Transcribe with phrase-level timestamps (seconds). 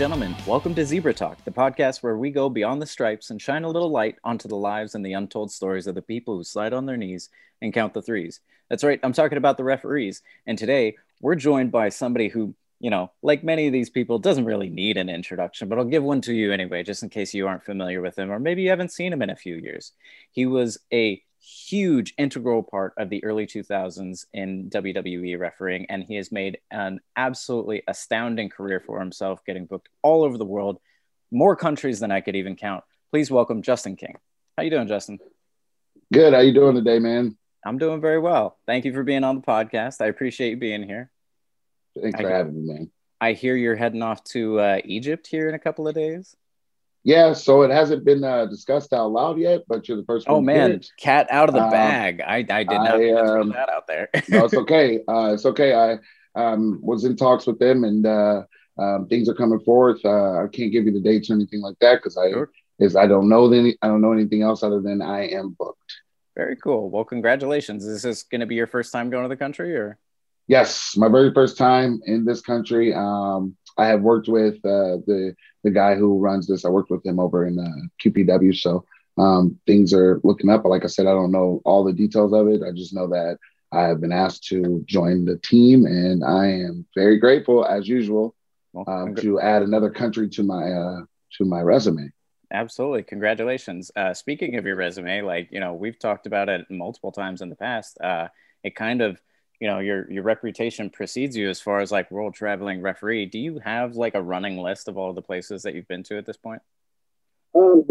[0.00, 3.64] Gentlemen, welcome to Zebra Talk, the podcast where we go beyond the stripes and shine
[3.64, 6.72] a little light onto the lives and the untold stories of the people who slide
[6.72, 7.28] on their knees
[7.60, 8.40] and count the threes.
[8.70, 10.22] That's right, I'm talking about the referees.
[10.46, 14.46] And today we're joined by somebody who, you know, like many of these people, doesn't
[14.46, 17.46] really need an introduction, but I'll give one to you anyway, just in case you
[17.46, 19.92] aren't familiar with him or maybe you haven't seen him in a few years.
[20.30, 26.16] He was a huge integral part of the early 2000s in WWE refereeing, and he
[26.16, 30.78] has made an absolutely astounding career for himself, getting booked all over the world,
[31.30, 32.84] more countries than I could even count.
[33.10, 34.16] Please welcome Justin King.
[34.56, 35.18] How you doing, Justin?
[36.12, 36.34] Good.
[36.34, 37.36] How you doing today, man?
[37.64, 38.58] I'm doing very well.
[38.66, 40.00] Thank you for being on the podcast.
[40.00, 41.10] I appreciate you being here.
[42.00, 42.90] Thanks I for having me, man.
[43.20, 46.36] I hear you're heading off to uh, Egypt here in a couple of days.
[47.02, 50.34] Yeah, so it hasn't been uh, discussed out loud yet, but you're the first oh,
[50.34, 50.42] one.
[50.42, 52.20] Oh man, cat out of the um, bag.
[52.20, 54.10] I, I did not I, um, that out there.
[54.28, 55.00] no, it's okay.
[55.08, 55.72] Uh, it's okay.
[55.72, 55.98] I
[56.34, 58.42] um, was in talks with them, and uh,
[58.78, 60.04] um, things are coming forth.
[60.04, 62.50] Uh, I can't give you the dates or anything like that because I sure.
[62.78, 65.92] is I don't know any I don't know anything else other than I am booked.
[66.36, 66.90] Very cool.
[66.90, 67.84] Well, congratulations.
[67.84, 69.98] Is this going to be your first time going to the country, or?
[70.46, 72.92] Yes, my very first time in this country.
[72.92, 76.64] Um, I have worked with uh, the the guy who runs this.
[76.64, 78.84] I worked with him over in uh, QPW, so
[79.16, 80.62] um, things are looking up.
[80.62, 82.62] But like I said, I don't know all the details of it.
[82.62, 83.38] I just know that
[83.72, 88.34] I have been asked to join the team, and I am very grateful, as usual,
[88.86, 91.00] um, to add another country to my uh,
[91.38, 92.12] to my resume.
[92.52, 93.90] Absolutely, congratulations.
[93.96, 97.48] Uh, speaking of your resume, like you know, we've talked about it multiple times in
[97.48, 97.98] the past.
[97.98, 98.28] Uh,
[98.62, 99.18] it kind of
[99.60, 103.26] you know your your reputation precedes you as far as like world traveling referee.
[103.26, 106.18] Do you have like a running list of all the places that you've been to
[106.18, 106.62] at this point?
[107.54, 107.84] Um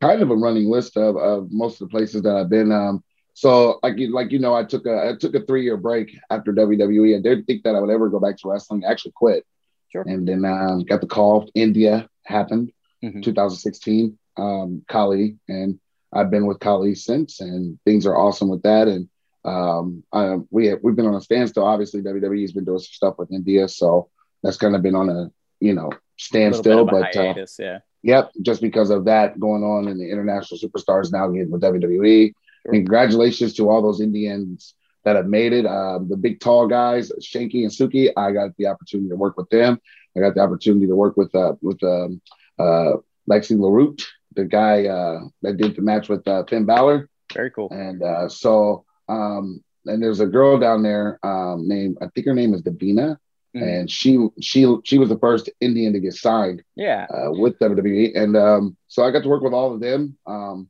[0.00, 3.02] kind of a running list of, of most of the places that i've been um
[3.34, 6.16] so like you like you know i took a i took a three year break
[6.30, 8.84] after wwe i didn't think that i would ever go back to wrestling.
[8.84, 9.44] I actually quit.
[9.90, 10.02] Sure.
[10.06, 11.50] And then um got the call.
[11.54, 12.72] India happened
[13.02, 13.20] mm-hmm.
[13.20, 15.36] 2016 um Khali.
[15.48, 15.78] And
[16.12, 18.88] i've been with Khali since and things are awesome with that.
[18.88, 19.08] And
[19.46, 21.64] um, I, we have, we've been on a standstill.
[21.64, 24.10] Obviously, WWE's been doing some stuff with India, so
[24.42, 25.30] that's kind of been on a
[25.60, 26.84] you know standstill.
[26.84, 30.58] But uh, hiatus, uh, yeah, yep, just because of that going on, and the international
[30.58, 32.32] superstars now getting with WWE.
[32.62, 32.72] Sure.
[32.72, 34.74] congratulations to all those Indians
[35.04, 35.66] that have made it.
[35.66, 38.10] Um, the big tall guys, Shanky and Suki.
[38.16, 39.80] I got the opportunity to work with them.
[40.16, 42.20] I got the opportunity to work with uh, with um,
[42.58, 42.94] uh,
[43.30, 44.02] Lexi LaRoute,
[44.34, 47.08] the guy uh, that did the match with uh, Finn Balor.
[47.32, 47.68] Very cool.
[47.70, 52.34] And uh, so um, and there's a girl down there um, named I think her
[52.34, 53.16] name is Davina,
[53.54, 53.62] mm-hmm.
[53.62, 56.62] and she she she was the first Indian to get signed.
[56.74, 60.16] Yeah, uh, with WWE, and um, so I got to work with all of them,
[60.26, 60.68] um,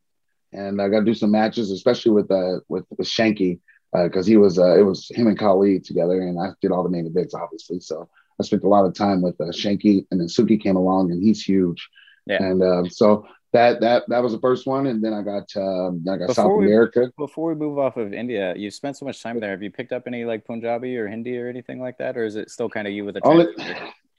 [0.53, 3.61] and I got to do some matches, especially with uh with, with Shanky
[3.93, 6.83] because uh, he was uh, it was him and Khali together, and I did all
[6.83, 7.81] the main events obviously.
[7.81, 8.09] So
[8.39, 11.23] I spent a lot of time with uh, Shanky, and then Suki came along, and
[11.23, 11.89] he's huge.
[12.27, 12.43] Yeah.
[12.43, 16.05] And um, so that that that was the first one, and then I got um,
[16.09, 17.11] I got before South we, America.
[17.17, 19.51] Before we move off of India, you spent so much time there.
[19.51, 22.37] Have you picked up any like Punjabi or Hindi or anything like that, or is
[22.37, 23.47] it still kind of you with the only?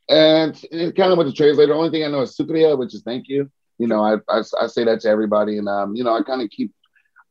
[0.09, 1.73] And it kind of with the translator.
[1.73, 3.51] Only thing I know is Sukriya, which is thank you.
[3.77, 6.41] You know, I, I, I say that to everybody, and um, you know, I kind
[6.41, 6.73] of keep.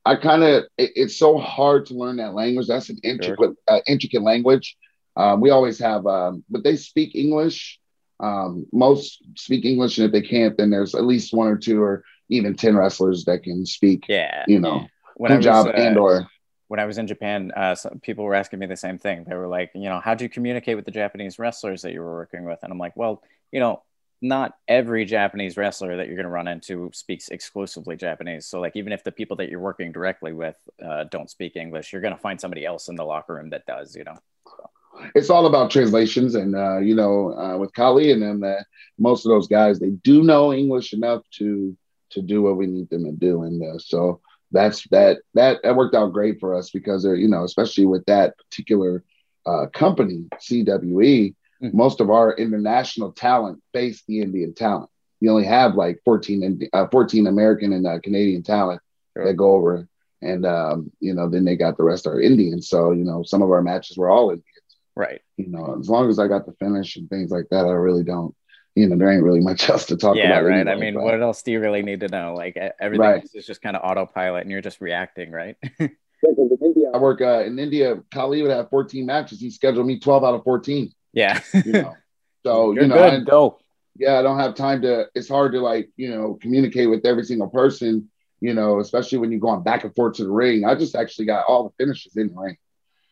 [0.04, 2.68] I kind of it, it's so hard to learn that language.
[2.68, 3.54] That's an intricate sure.
[3.66, 4.76] uh, intricate language.
[5.16, 7.80] Um, we always have, um, but they speak English
[8.20, 11.82] um, most speak English, and if they can't, then there's at least one or two
[11.82, 14.06] or even ten wrestlers that can speak.
[14.08, 16.28] Yeah, you know, when Punjab was, uh, and or.
[16.68, 19.22] When I was in Japan, uh, some people were asking me the same thing.
[19.22, 22.00] They were like, you know, how do you communicate with the Japanese wrestlers that you
[22.00, 22.58] were working with?
[22.64, 23.22] And I'm like, well,
[23.52, 23.84] you know,
[24.20, 28.46] not every Japanese wrestler that you're going to run into speaks exclusively Japanese.
[28.46, 31.92] So, like, even if the people that you're working directly with uh, don't speak English,
[31.92, 34.18] you're going to find somebody else in the locker room that does, you know.
[34.48, 34.70] So
[35.14, 38.66] it's all about translations and uh, you know uh, with Khali and them that
[38.98, 41.76] most of those guys they do know english enough to
[42.10, 44.20] to do what we need them to do and uh, so
[44.52, 48.04] that's that that that worked out great for us because they're you know especially with
[48.06, 49.02] that particular
[49.46, 51.76] uh, company cwe mm-hmm.
[51.76, 54.90] most of our international talent face the indian talent
[55.20, 58.80] you only have like 14 uh, 14 american and uh, canadian talent
[59.14, 59.26] sure.
[59.26, 59.88] that go over
[60.22, 63.42] and um, you know then they got the rest are indian so you know some
[63.42, 64.55] of our matches were all indian
[64.96, 65.20] Right.
[65.36, 68.02] You know, as long as I got the finish and things like that, I really
[68.02, 68.34] don't.
[68.74, 70.42] You know, there ain't really much else to talk yeah, about.
[70.42, 70.60] Yeah, right.
[70.60, 71.04] Anyway, I mean, but...
[71.04, 72.34] what else do you really need to know?
[72.34, 73.28] Like everything right.
[73.34, 75.56] is just kind of autopilot, and you're just reacting, right?
[75.78, 78.02] in India, I work uh, in India.
[78.12, 79.38] Khali would have 14 matches.
[79.38, 80.90] He scheduled me 12 out of 14.
[81.12, 81.40] Yeah.
[81.64, 81.94] you know,
[82.44, 83.58] so you're you know.
[83.58, 83.62] I.
[83.98, 85.06] Yeah, I don't have time to.
[85.14, 88.10] It's hard to like you know communicate with every single person.
[88.40, 90.66] You know, especially when you're going back and forth to the ring.
[90.66, 92.58] I just actually got all the finishes in the ring.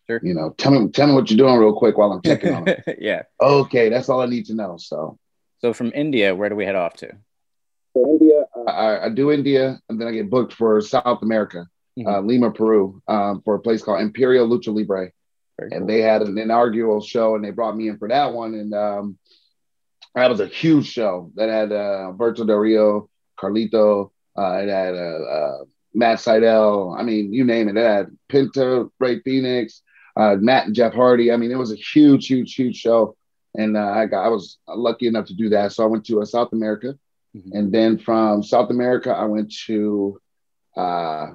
[0.07, 0.21] Sure.
[0.23, 2.69] You know, tell me tell me what you're doing real quick while I'm checking on
[2.69, 2.85] it.
[3.01, 3.23] yeah.
[3.41, 4.77] Okay, that's all I need to know.
[4.79, 5.19] So
[5.61, 7.11] So from India, where do we head off to?
[7.97, 11.67] So India, uh, I, I, do India, and then I get booked for South America,
[11.97, 12.09] mm-hmm.
[12.09, 15.13] uh, Lima, Peru, um, for a place called Imperial Lucha Libre,
[15.59, 15.87] Very and cool.
[15.87, 19.17] they had an inaugural show, and they brought me in for that one, and um,
[20.17, 23.09] that was a huge show that had uh, Berto Del Rio,
[23.39, 25.65] Carlito, uh, it had uh, uh,
[25.95, 26.99] Matt Sydal.
[26.99, 27.77] I mean, you name it.
[27.77, 29.83] It had Penta, Rey Fenix,
[30.17, 31.33] uh, Matt and Jeff Hardy.
[31.33, 33.17] I mean, it was a huge, huge, huge show,
[33.57, 35.73] and uh, I got I was lucky enough to do that.
[35.73, 36.99] So I went to uh, South America,
[37.37, 37.57] mm-hmm.
[37.57, 40.21] and then from South America I went to
[40.77, 41.33] uh,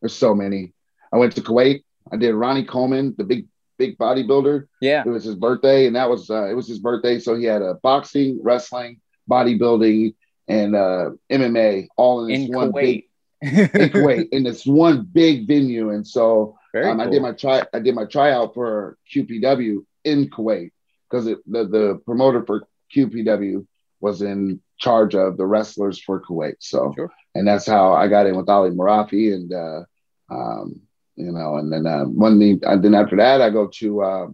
[0.00, 0.72] there's so many.
[1.12, 1.84] I went to Kuwait.
[2.10, 3.46] I did Ronnie Coleman, the big
[3.78, 4.66] big bodybuilder.
[4.80, 7.18] Yeah, it was his birthday, and that was uh, it was his birthday.
[7.18, 9.00] So he had a boxing, wrestling,
[9.30, 10.14] bodybuilding,
[10.48, 12.82] and uh, MMA all in this in one Kuwait.
[12.82, 13.04] big
[13.42, 15.90] in Kuwait in this one big venue.
[15.90, 17.06] And so um, cool.
[17.06, 20.70] I did my try I did my tryout for QPW in Kuwait
[21.10, 23.66] because the, the promoter for QPW
[24.00, 26.56] was in charge of the wrestlers for Kuwait.
[26.60, 27.12] So sure.
[27.34, 29.84] and that's how I got in with Ali Marafi and uh,
[30.30, 30.80] um,
[31.16, 34.26] you know, and then uh, one thing, and then after that I go to uh,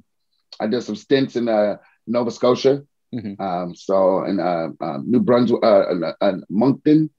[0.61, 1.77] I did some stints in uh,
[2.07, 2.85] Nova Scotia.
[3.15, 3.43] Mm-hmm.
[3.43, 7.11] Um, so in uh, uh, New Brunswick, uh, uh, Moncton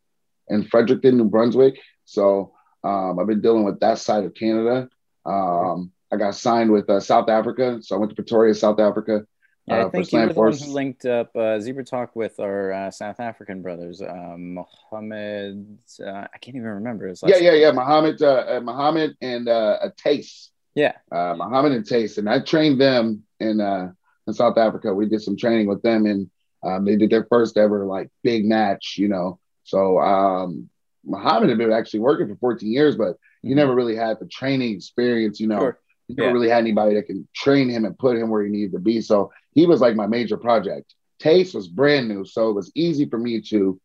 [0.47, 1.79] and Fredericton, New Brunswick.
[2.05, 4.89] So um, I've been dealing with that side of Canada.
[5.29, 9.25] Um, I got signed with uh, South Africa, so I went to Pretoria, South Africa.
[9.67, 12.39] Yeah, I uh, think you were the one who linked up uh, Zebra Talk with
[12.39, 15.77] our uh, South African brothers, um, Mohammed.
[16.03, 17.39] Uh, I can't even remember his last.
[17.39, 17.71] Yeah, yeah, yeah.
[17.71, 20.51] Mohammed, uh, Mohammed, and uh, Taste.
[20.73, 24.93] Yeah, Mohammed and Taste, and I trained them in in South Africa.
[24.93, 26.29] We did some training with them, and
[26.63, 28.95] um, they did their first ever like big match.
[28.97, 30.69] You know, so um,
[31.05, 33.57] Muhammad had been actually working for 14 years, but he mm-hmm.
[33.57, 35.59] never really had the training experience, you know.
[35.59, 35.79] Sure.
[36.07, 36.33] He never yeah.
[36.33, 38.99] really had anybody that can train him and put him where he needed to be.
[38.99, 40.95] So he was like my major project.
[41.19, 42.25] Taste was brand new.
[42.25, 43.79] So it was easy for me to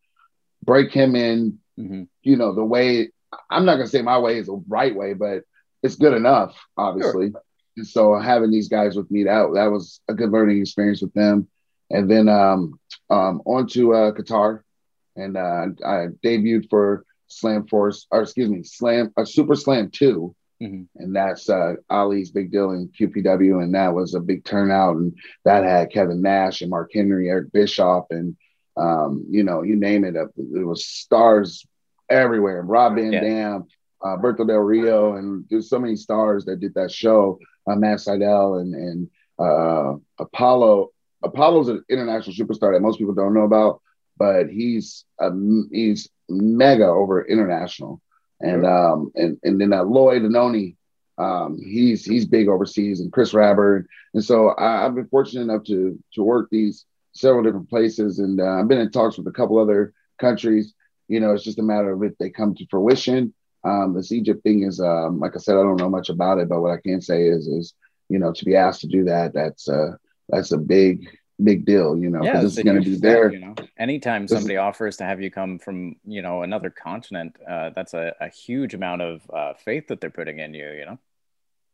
[0.64, 2.04] break him in, mm-hmm.
[2.22, 3.10] you know, the way
[3.50, 5.42] I'm not gonna say my way is the right way, but
[5.82, 7.30] it's good enough, obviously.
[7.30, 7.42] Sure.
[7.76, 11.12] And so having these guys with me, that that was a good learning experience with
[11.14, 11.48] them.
[11.90, 12.78] And then um,
[13.10, 14.60] um, on to uh, Qatar
[15.16, 20.34] and uh, I debuted for Slam Force, or excuse me, Slam, uh, Super Slam 2.
[20.62, 20.82] Mm-hmm.
[20.96, 23.62] And that's uh, Ali's big deal in QPW.
[23.62, 24.96] And that was a big turnout.
[24.96, 28.36] And that had Kevin Nash and Mark Henry, Eric Bischoff, and,
[28.76, 30.14] um, you know, you name it.
[30.16, 31.66] It was stars
[32.08, 32.62] everywhere.
[32.62, 33.20] Rob Van yeah.
[33.20, 33.64] Dam,
[34.04, 37.38] uh, Berto Del Rio, and there's so many stars that did that show.
[37.66, 40.90] Uh, Matt Sydal and, and uh, Apollo.
[41.22, 43.80] Apollo's an international superstar that most people don't know about
[44.16, 45.30] but he's a,
[45.70, 48.00] he's mega over international,
[48.40, 50.76] and um and and then uh, Lloyd Anoa'i,
[51.18, 55.64] um he's he's big overseas, and Chris Rabber, and so I, have been fortunate enough
[55.64, 59.32] to to work these several different places, and uh, I've been in talks with a
[59.32, 60.74] couple other countries.
[61.08, 63.34] You know, it's just a matter of if they come to fruition.
[63.62, 66.48] Um, this Egypt thing is, um, like I said, I don't know much about it,
[66.48, 67.74] but what I can say is, is
[68.08, 69.92] you know, to be asked to do that, that's uh,
[70.28, 71.08] that's a big
[71.42, 73.32] big deal, you know, because yeah, it's, going to be there.
[73.32, 77.70] You know, anytime somebody offers to have you come from, you know, another continent, uh,
[77.70, 80.98] that's a, a huge amount of uh, faith that they're putting in you, you know?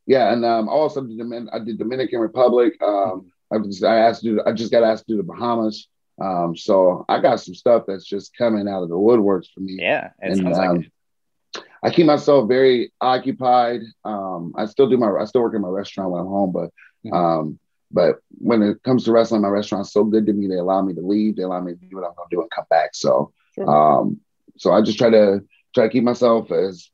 [0.06, 0.32] Yeah.
[0.32, 2.80] And um, also I did Dominican Republic.
[2.82, 5.88] Um, I, was, I asked to do, I just got asked to do the Bahamas.
[6.20, 9.76] Um, so I got some stuff that's just coming out of the woodworks for me.
[9.80, 10.10] Yeah.
[10.22, 11.64] It and, sounds like um, it.
[11.82, 13.80] I keep myself very occupied.
[14.04, 16.70] Um, I still do my, I still work in my restaurant when I'm home, but,
[17.04, 17.14] mm-hmm.
[17.14, 17.58] um,
[17.90, 20.46] but when it comes to wrestling, my restaurant's so good to me.
[20.46, 21.36] They allow me to leave.
[21.36, 22.90] They allow me to do what I'm going to do and come back.
[22.94, 23.68] So, sure.
[23.68, 24.20] um,
[24.56, 25.42] so I just try to
[25.74, 26.90] try to keep myself as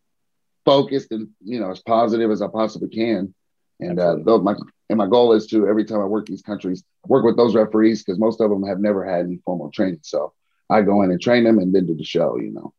[0.64, 3.34] focused and you know as positive as I possibly can.
[3.78, 4.54] And uh, those, my
[4.88, 8.02] and my goal is to every time I work these countries, work with those referees
[8.02, 10.00] because most of them have never had any formal training.
[10.02, 10.32] So
[10.70, 12.38] I go in and train them and then do the show.
[12.38, 12.72] You know.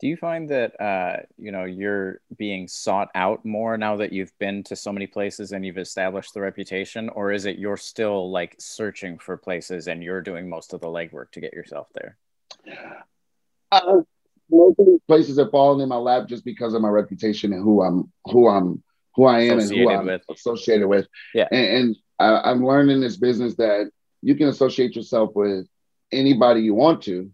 [0.00, 4.36] Do you find that uh, you know you're being sought out more now that you've
[4.38, 8.30] been to so many places and you've established the reputation, or is it you're still
[8.30, 12.16] like searching for places and you're doing most of the legwork to get yourself there?
[13.72, 14.02] Uh,
[14.50, 17.62] most of these places have fallen in my lap just because of my reputation and
[17.62, 18.82] who I'm, who I'm,
[19.14, 20.22] who I am, and who I'm with.
[20.30, 21.08] associated with.
[21.34, 23.90] Yeah, and, and I, I'm learning this business that
[24.22, 25.66] you can associate yourself with
[26.12, 27.30] anybody you want to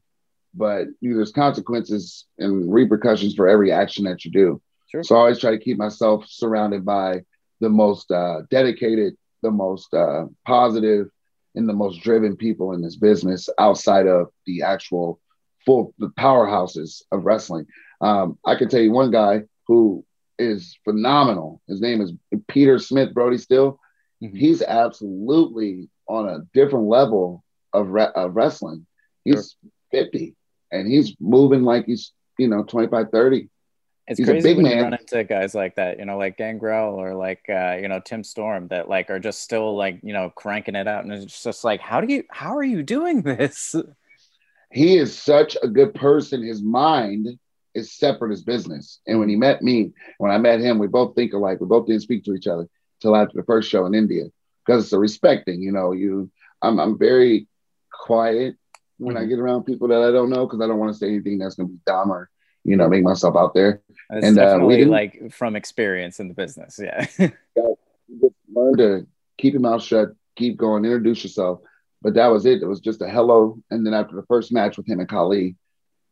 [0.54, 4.62] but you know, there's consequences and repercussions for every action that you do.
[4.90, 5.02] Sure.
[5.02, 7.22] So I always try to keep myself surrounded by
[7.60, 11.08] the most uh, dedicated, the most uh, positive,
[11.54, 15.20] and the most driven people in this business outside of the actual
[15.64, 17.66] full the powerhouses of wrestling.
[18.00, 20.04] Um, I can tell you one guy who
[20.38, 21.60] is phenomenal.
[21.68, 22.12] His name is
[22.48, 23.78] Peter Smith Brody Still.
[24.22, 24.36] Mm-hmm.
[24.36, 28.86] He's absolutely on a different level of, re- of wrestling.
[29.24, 29.56] He's
[29.92, 30.04] sure.
[30.04, 30.34] 50
[30.74, 33.48] and he's moving like he's, you know, 25, 30.
[34.06, 34.76] It's he's crazy when man.
[34.76, 38.00] you run into guys like that, you know, like Gangrel or like, uh, you know,
[38.04, 41.04] Tim Storm that like are just still like, you know, cranking it out.
[41.04, 43.74] And it's just like, how do you, how are you doing this?
[44.70, 46.42] He is such a good person.
[46.42, 47.38] His mind
[47.74, 49.00] is separate as business.
[49.06, 51.60] And when he met me, when I met him, we both think alike.
[51.60, 52.68] We both didn't speak to each other
[53.00, 54.24] till after the first show in India
[54.66, 55.62] because it's a respect thing.
[55.62, 57.46] You know, you, I'm, I'm very
[57.90, 58.56] quiet
[59.04, 59.24] when mm-hmm.
[59.24, 61.38] I get around people that I don't know because I don't want to say anything
[61.38, 62.30] that's going to be dumb or
[62.64, 63.82] you know make myself out there.
[64.10, 66.80] It's and definitely uh, like from experience in the business.
[66.82, 69.06] Yeah, just learn to
[69.38, 71.60] keep your mouth shut, keep going, introduce yourself.
[72.02, 72.62] But that was it.
[72.62, 73.62] It was just a hello.
[73.70, 75.56] And then after the first match with him and Khali,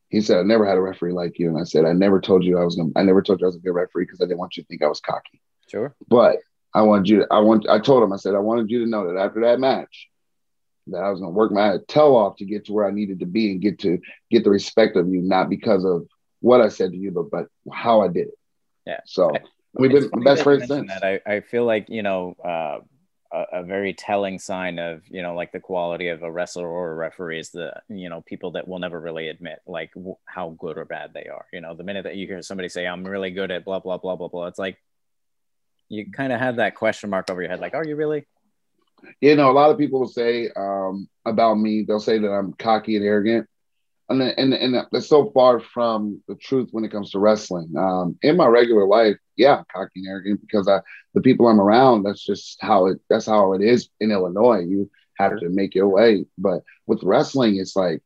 [0.09, 2.45] he said, "I never had a referee like you." And I said, "I never told
[2.45, 2.91] you I was gonna.
[2.97, 4.67] I never told you I was a good referee because I didn't want you to
[4.69, 5.95] think I was cocky." Sure.
[6.09, 6.39] But
[6.75, 7.19] I wanted you.
[7.21, 7.67] To, I want.
[7.69, 8.13] I told him.
[8.13, 10.09] I said, "I wanted you to know that after that match,
[10.89, 13.21] that I was going to work my tail off to get to where I needed
[13.21, 13.99] to be and get to
[14.31, 16.07] get the respect of you, not because of
[16.41, 18.39] what I said to you, but but how I did it.
[18.87, 19.01] Yeah.
[19.07, 19.41] So I,
[19.75, 20.89] we've been best friends since.
[20.89, 21.05] That.
[21.05, 22.79] I, I feel like you know uh,
[23.33, 26.91] a, a, very telling sign of you know like the quality of a wrestler or
[26.91, 30.57] a referee is the you know people that will never really admit like w- how
[30.59, 31.47] good or bad they are.
[31.53, 33.99] You know, the minute that you hear somebody say I'm really good at blah blah
[33.99, 34.79] blah blah blah, it's like
[35.93, 38.27] you kind of have that question mark over your head, like, are you really?
[39.21, 42.53] You know, a lot of people will say um, about me, they'll say that I'm
[42.55, 43.49] cocky and arrogant.
[44.09, 47.73] And, and, and that's so far from the truth when it comes to wrestling.
[47.79, 50.81] Um, in my regular life, yeah, I'm cocky and arrogant because I,
[51.15, 54.61] the people I'm around, that's just how it, that's how it is in Illinois.
[54.61, 56.27] You have to make your way.
[56.37, 58.03] But with wrestling, it's like,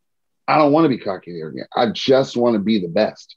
[0.46, 1.68] I don't want to be cocky and arrogant.
[1.74, 3.34] I just want to be the best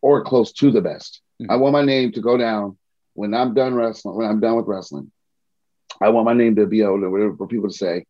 [0.00, 1.20] or close to the best.
[1.40, 1.50] Mm-hmm.
[1.50, 2.78] I want my name to go down
[3.14, 5.10] when I'm done wrestling, when I'm done with wrestling.
[6.00, 8.06] I want my name to be able to for people to say,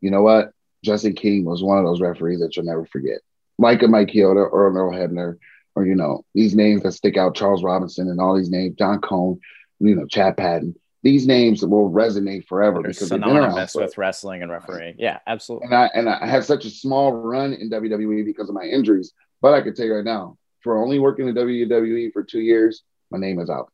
[0.00, 0.52] you know what,
[0.84, 3.20] Justin King was one of those referees that you'll never forget,
[3.58, 5.38] like a Mike Chioda or an Earl Hebner,
[5.74, 9.00] or you know these names that stick out, Charles Robinson and all these names, John
[9.00, 9.40] Cone,
[9.80, 10.74] you know Chad Patton.
[11.04, 14.94] These names will resonate forever because They're because synonymous with wrestling and refereeing.
[14.98, 15.66] Yeah, absolutely.
[15.66, 19.12] And I and I had such a small run in WWE because of my injuries,
[19.40, 22.82] but I can tell you right now, for only working in WWE for two years,
[23.10, 23.70] my name is out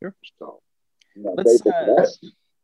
[0.00, 0.10] there.
[0.10, 0.16] Sure.
[0.38, 0.60] So,
[1.16, 2.06] Let's, uh,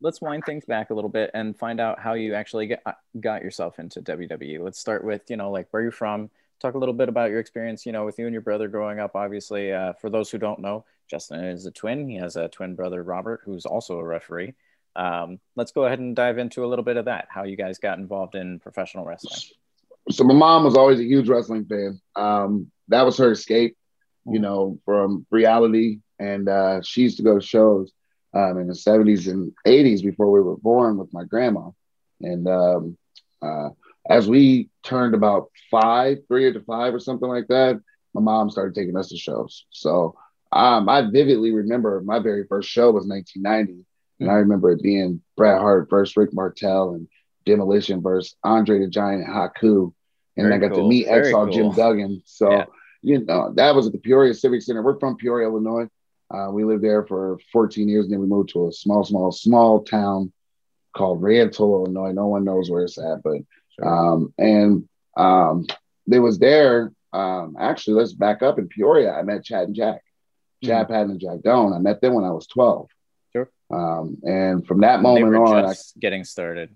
[0.05, 2.93] let's wind things back a little bit and find out how you actually get, uh,
[3.21, 4.63] got yourself into WWE.
[4.63, 6.29] Let's start with, you know, like where you're from.
[6.61, 9.01] Talk a little bit about your experience, you know, with you and your brother growing
[9.01, 9.17] up.
[9.17, 12.07] Obviously, uh, for those who don't know, Justin is a twin.
[12.07, 14.53] He has a twin brother, Robert, who's also a referee.
[14.95, 17.29] Um, let's go ahead and dive into a little bit of that.
[17.31, 19.41] How you guys got involved in professional wrestling.
[20.11, 21.99] So my mom was always a huge wrestling fan.
[22.15, 23.75] Um, that was her escape,
[24.27, 27.91] you know, from reality, and uh, she used to go to shows
[28.35, 31.71] um, in the 70s and 80s before we were born with my grandma.
[32.21, 32.99] And um,
[33.41, 33.71] uh,
[34.09, 37.81] as we turned about five, three or to five or something like that,
[38.13, 39.67] my mom started taking us to shows.
[39.71, 40.17] So
[40.53, 43.85] um, I vividly remember my very first show was 1990.
[44.21, 47.09] And I remember it being Bret Hart versus Rick Martel and
[47.45, 49.93] Demolition versus Andre the Giant Haku.
[50.37, 50.85] And very I got cool.
[50.85, 51.53] to meet Exile cool.
[51.53, 52.23] Jim Duggan.
[52.25, 52.65] So, yeah.
[53.03, 54.83] you know, that was at the Peoria Civic Center.
[54.83, 55.89] We're from Peoria, Illinois.
[56.35, 59.31] Uh, we lived there for 14 years, and then we moved to a small, small,
[59.31, 60.33] small town
[60.97, 62.13] called Rantoul, Illinois.
[62.13, 63.39] No one knows where it's at, but
[63.83, 65.67] um, and um,
[66.07, 66.93] they was there.
[67.13, 69.13] Um, actually, let's back up in Peoria.
[69.13, 70.69] I met Chad and Jack, mm-hmm.
[70.69, 71.73] Chad Patton and Jack Doan.
[71.73, 72.89] I met them when I was 12.
[73.33, 73.51] Sure.
[73.71, 76.75] Um, and from that moment on, I, getting started.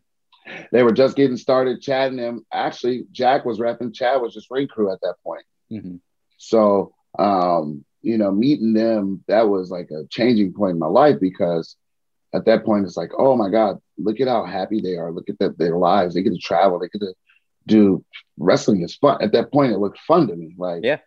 [0.72, 1.82] They were just getting started.
[1.82, 2.46] Chad and them.
[2.52, 3.94] Actually, Jack was repping.
[3.94, 5.44] Chad was just ring crew at that point.
[5.70, 5.96] Mm-hmm.
[6.38, 11.17] So um, you know, meeting them, that was like a changing point in my life
[11.21, 11.76] because
[12.35, 15.12] at that point it's like, oh my God, look at how happy they are.
[15.12, 16.14] Look at the, their lives.
[16.14, 16.78] They get to travel.
[16.78, 17.14] They get to
[17.67, 18.05] do
[18.38, 19.23] wrestling is fun.
[19.23, 20.55] At that point, it looked fun to me.
[20.57, 20.99] Like, yeah,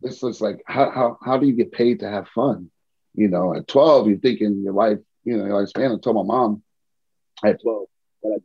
[0.00, 2.70] this looks like how how how do you get paid to have fun?
[3.14, 5.94] You know, at 12, you're thinking your life, you know, your lifespan.
[5.94, 6.62] I told my mom
[7.44, 7.86] at 12,
[8.20, 8.38] what I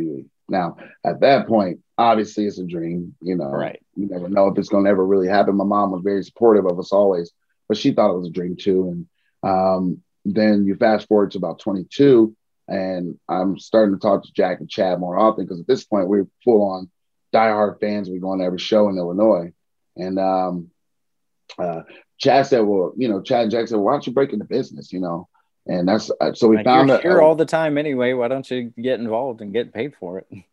[0.00, 3.50] do now, at that point, obviously it's a dream, you know.
[3.50, 3.80] Right.
[3.96, 5.56] You never know if it's gonna ever really happen.
[5.56, 7.32] My mom was very supportive of us always,
[7.68, 9.06] but she thought it was a dream too.
[9.42, 12.34] And um, then you fast forward to about 22,
[12.68, 16.08] and I'm starting to talk to Jack and Chad more often because at this point
[16.08, 16.90] we're full on
[17.32, 18.08] diehard fans.
[18.08, 19.52] We go on every show in Illinois.
[19.96, 20.70] And um,
[21.58, 21.82] uh,
[22.18, 24.92] Chad said, Well, you know, Chad and Jack said, Why don't you break into business?
[24.92, 25.28] You know,
[25.66, 28.12] and that's uh, so we like found you're here uh, all the time anyway.
[28.12, 30.26] Why don't you get involved and get paid for it?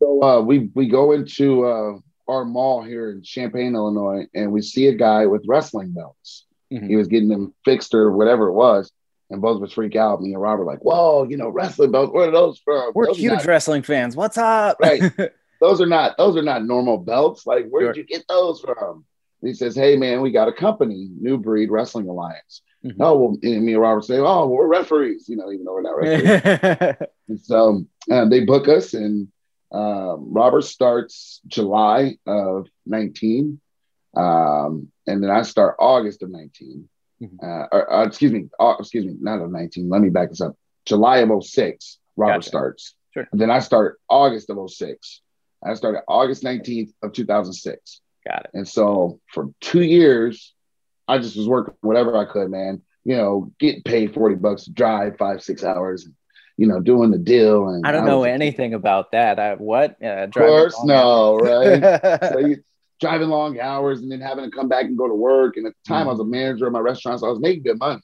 [0.00, 4.62] So uh, we we go into uh, our mall here in Champaign, Illinois, and we
[4.62, 6.44] see a guy with wrestling belts.
[6.72, 6.88] Mm-hmm.
[6.88, 8.90] He was getting them fixed or whatever it was,
[9.30, 10.20] And both of us freak out.
[10.20, 12.12] Me and Robert like, whoa, you know, wrestling belts.
[12.12, 12.92] Where are those from?
[12.94, 14.16] We're those huge not, wrestling fans.
[14.16, 14.78] What's up?
[14.80, 15.02] Right.
[15.60, 17.46] those are not those are not normal belts.
[17.46, 17.92] Like, where Sure.
[17.92, 19.04] did you get those from?
[19.40, 22.62] And he says, Hey man, we got a company, New Breed Wrestling Alliance.
[22.84, 22.96] Mhm.
[23.00, 25.96] Oh, well, me and Robert say, Oh, we're referees, you know, even though we're not
[25.96, 27.08] referees.
[27.28, 29.28] And so uh, they book us, and
[29.72, 33.58] um, Robert starts July of 19,
[34.14, 36.88] um, and then I start August of 19.
[37.22, 37.42] Mhm.
[37.42, 39.88] Uh, or, uh, excuse me, uh, excuse me, not of 19.
[39.88, 40.54] Let me back this up.
[40.84, 42.48] July of 06, Robert Gotcha.
[42.48, 42.94] starts.
[43.12, 43.26] Sure.
[43.32, 45.22] And then I start August of 06.
[45.64, 48.00] I started August 19th of 2006.
[48.26, 48.50] Got it.
[48.54, 50.53] And so for two years,
[51.08, 52.82] I just was working whatever I could, man.
[53.04, 56.14] You know, getting paid 40 bucks to drive five, six hours, and,
[56.56, 57.68] you know, doing the deal.
[57.68, 59.38] And I don't know was- anything about that.
[59.38, 59.96] I, what?
[60.02, 61.82] Uh, Of course, no, right?
[61.82, 62.20] right?
[62.32, 62.56] so you
[63.00, 65.56] driving long hours and then having to come back and go to work.
[65.58, 67.64] And at the time, I was a manager of my restaurant, so I was making
[67.64, 68.00] good money,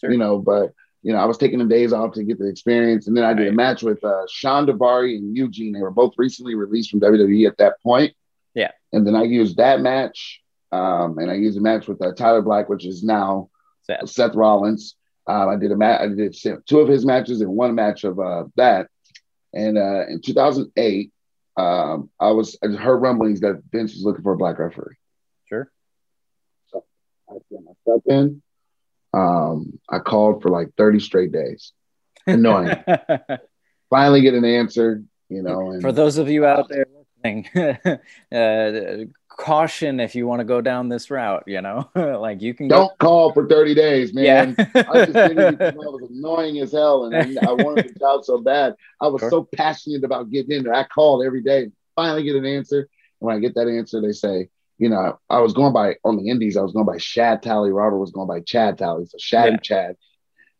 [0.00, 0.12] Sure.
[0.12, 0.38] you know.
[0.38, 3.08] But you know, I was taking the days off to get the experience.
[3.08, 5.72] And then I did a match with uh, Sean Daivari and Eugene.
[5.72, 8.14] They were both recently released from WWE at that point.
[8.54, 8.70] Yeah.
[8.92, 10.40] And then I used that match,
[10.74, 13.50] um, and I used a match with uh, Tyler Black, which is now
[13.82, 14.08] Seth.
[14.08, 14.96] Seth Rollins.
[15.28, 16.00] Um, I did a match.
[16.00, 18.88] I did two of his matches and one match of uh, that.
[19.52, 21.12] And uh, in 2008,
[21.56, 24.96] um, I was I heard rumblings that Vince was looking for a black referee.
[25.48, 25.70] Sure.
[26.74, 28.42] I sent my in.
[29.12, 31.72] Um, I called for like 30 straight days.
[32.26, 32.74] Annoying.
[33.90, 35.70] Finally get an answer, you know.
[35.70, 36.83] And For those of you out there
[37.24, 37.46] listening,
[38.32, 41.44] uh, caution if you want to go down this route.
[41.46, 44.54] You know, like you can don't call for 30 days, man.
[44.58, 44.82] yeah.
[44.88, 48.24] I just did it I was annoying as hell, and I, I wanted the job
[48.24, 48.74] so bad.
[49.00, 49.30] I was Sure.
[49.30, 50.74] so passionate about getting in there.
[50.74, 51.70] I called every day.
[51.96, 52.80] Finally, get an answer.
[52.80, 52.88] And
[53.28, 56.28] when I get that answer, they say, you know, I was going by on the
[56.28, 56.56] Indies.
[56.56, 57.70] I was going by Shad Tally.
[57.70, 59.06] Robert was going by Chad Tally.
[59.06, 59.50] So Shad Yeah.
[59.52, 59.96] and Chad,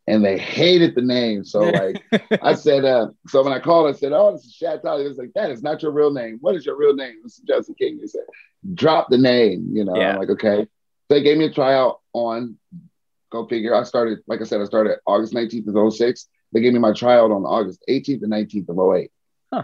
[0.07, 1.43] and they hated the name.
[1.43, 2.03] So like,
[2.41, 5.05] I said, uh, so when I called, I said, oh, this is Shad Tally.
[5.05, 6.37] It was like, that is not your real name.
[6.41, 7.15] What is your real name?
[7.23, 7.99] This is Justin King.
[7.99, 8.21] They said,
[8.73, 9.69] drop the name.
[9.73, 10.11] You know, Yeah.
[10.13, 10.67] I'm like, okay.
[11.09, 12.57] They gave me a tryout on.
[13.31, 13.75] Go figure.
[13.75, 16.27] I started, like I said, I started August 19th of 06.
[16.53, 19.11] They gave me my tryout on August 18th and 19th of 08.
[19.51, 19.63] Huh.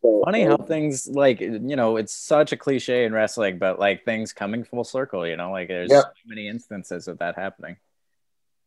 [0.00, 4.04] So, Funny how things like you know it's such a cliche in wrestling, but like
[4.04, 5.26] things coming full circle.
[5.26, 6.02] You know, like there's Yep.
[6.04, 7.76] so many instances of that happening.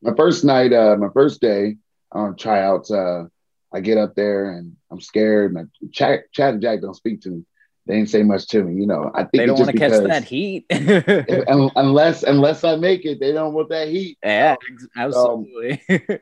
[0.02, 1.78] My first night, uh, my first day
[2.12, 3.26] on tryouts, uh,
[3.74, 5.54] I get up there and I'm scared.
[5.54, 7.44] My Chad, Chad and Jack don't speak to me.
[7.88, 8.80] They didn't say much to me.
[8.80, 10.66] You know, I think They don't want to catch that heat.
[10.70, 14.18] if- un- unless unless I make it, they don't want that heat.
[14.24, 14.56] yeah,
[14.96, 15.82] absolutely.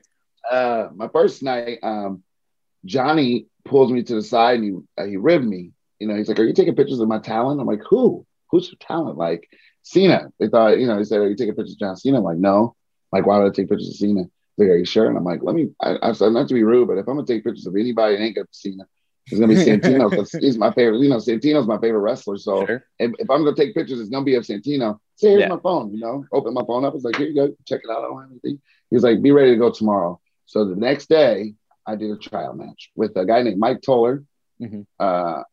[0.51, 2.21] Uh, my first night, um,
[2.83, 4.63] Johnny pulls me to the side and
[4.97, 5.71] he uh, he ribbed me.
[5.99, 8.25] You know, he's like, "Are you taking pictures of my talent?" I'm like, "Who?
[8.51, 9.47] Who's your talent?" Like
[9.83, 10.31] Cena.
[10.39, 12.37] They thought, you know, he said, "Are you taking pictures of John Cena?" I'm like,
[12.37, 12.75] "No."
[13.13, 14.23] Like, why would I take pictures of Cena?
[14.57, 16.63] Like, "Are you sure?" And I'm like, "Let me." I, I said not to be
[16.63, 18.85] rude, but if I'm gonna take pictures of anybody, it ain't gonna be Cena.
[19.27, 20.99] It's gonna be Santino because he's my favorite.
[20.99, 22.37] You know, Santino's my favorite wrestler.
[22.37, 22.83] So Sure.
[22.99, 24.99] if, if I'm gonna take pictures, it's gonna be of Santino.
[25.15, 25.47] Say, here's Yeah.
[25.49, 25.93] my phone.
[25.93, 26.93] You know, open my phone up.
[26.95, 27.99] It's like, here you go, check it out.
[27.99, 28.59] I don't have anything.
[28.89, 30.19] He's like, be ready to go tomorrow.
[30.45, 31.53] So the next day,
[31.87, 34.23] I did a trial match with a guy named Mike Toller,
[34.61, 34.85] Mhm.
[34.99, 35.43] uh,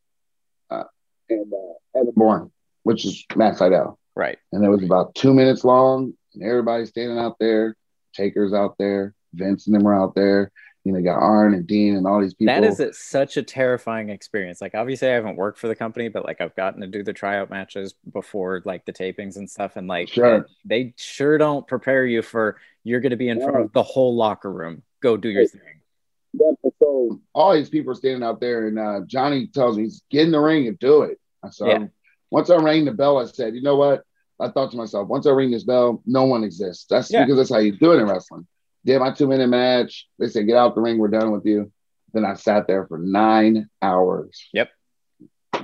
[0.71, 0.85] uh,
[1.29, 2.51] and uh, Evan Bourne,
[2.83, 3.97] which is Matt Sydal.
[4.17, 4.39] Right.
[4.53, 7.77] And it was about two minutes long, and everybody's standing out there.
[8.15, 9.15] Taker's out there.
[9.35, 10.51] Vince and them were out there.
[10.85, 12.55] You know, you got Arn and Dean and all these people.
[12.55, 14.63] That is a, such a terrifying experience.
[14.63, 17.13] Like, obviously, I haven't worked for the company, but like, I've gotten to do the
[17.13, 19.77] tryout matches before, like the tapings and stuff.
[19.77, 20.47] And like, Sure.
[20.65, 24.17] they sure don't prepare you for you're going to be in front of the whole
[24.17, 24.83] locker room.
[25.03, 25.61] Go do your thing.
[26.33, 30.27] Yeah, so all these people are standing out there, and uh, Johnny tells me, "Get
[30.27, 31.19] in the ring and do it."
[31.51, 31.87] So Yeah.
[32.31, 34.05] once I rang the bell, I said, "You know what?"
[34.41, 37.25] I thought to myself, "Once I ring this bell, no one exists." That's Yeah.
[37.25, 38.47] because that's how you do it in wrestling.
[38.85, 40.09] Did my two minute match.
[40.19, 40.99] They said, "Get out the ring.
[40.99, 41.71] We're done with you."
[42.13, 44.49] Then I sat there for nine hours.
[44.53, 44.71] Yep.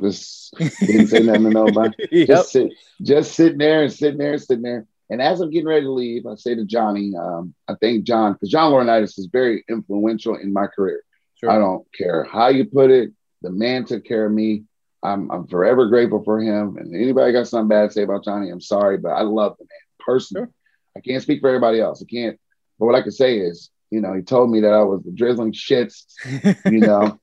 [0.00, 2.28] Just didn't say nothing to nobody yep.
[2.28, 4.86] just sit, just sitting there and sitting there and sitting there.
[5.08, 8.32] And as I'm getting ready to leave, I say to Johnny, um, I thank John
[8.32, 11.02] because John Laurinaitis is very influential in my career.
[11.36, 11.50] Sure.
[11.50, 13.12] I don't care how you put it.
[13.42, 14.64] The man took care of me.
[15.06, 16.76] I'm, I'm forever grateful for him.
[16.78, 19.64] And anybody got something bad to say about Johnny, I'm sorry, but I love the
[19.64, 20.46] man personally.
[20.46, 20.52] Sure.
[20.96, 22.02] I can't speak for everybody else.
[22.02, 22.38] I can't.
[22.78, 25.12] But what I can say is, you know, he told me that I was the
[25.12, 26.06] drizzling shits
[26.66, 27.18] you know.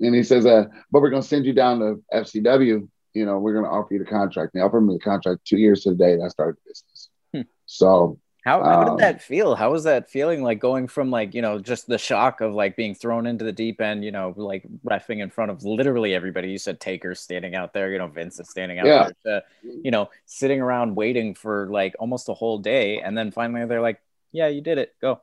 [0.00, 2.88] and he says, uh, but we're gonna send you down to FCW.
[3.14, 4.54] You know, we're gonna offer you the contract.
[4.54, 6.70] And they offered me the contract two years to the day that I started the
[6.70, 7.10] business.
[7.34, 7.40] Hmm.
[7.66, 9.56] So How, how Um, did that feel?
[9.56, 12.76] How was that feeling like going from like, you know, just the shock of like
[12.76, 16.50] being thrown into the deep end, you know, like refing in front of literally everybody.
[16.50, 19.10] You said Taker's standing out there, you know, Vince is standing out Yeah.
[19.24, 19.44] there, to,
[19.82, 23.00] you know, sitting around waiting for like almost a whole day.
[23.00, 24.94] And then finally they're like, yeah, you did it.
[25.00, 25.20] Go.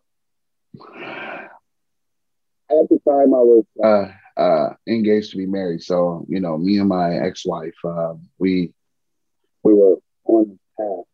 [2.70, 5.82] At the time, I was uh, uh, engaged to be married.
[5.82, 8.74] So, you know, me and my ex-wife, uh, we
[9.64, 11.06] we were on the path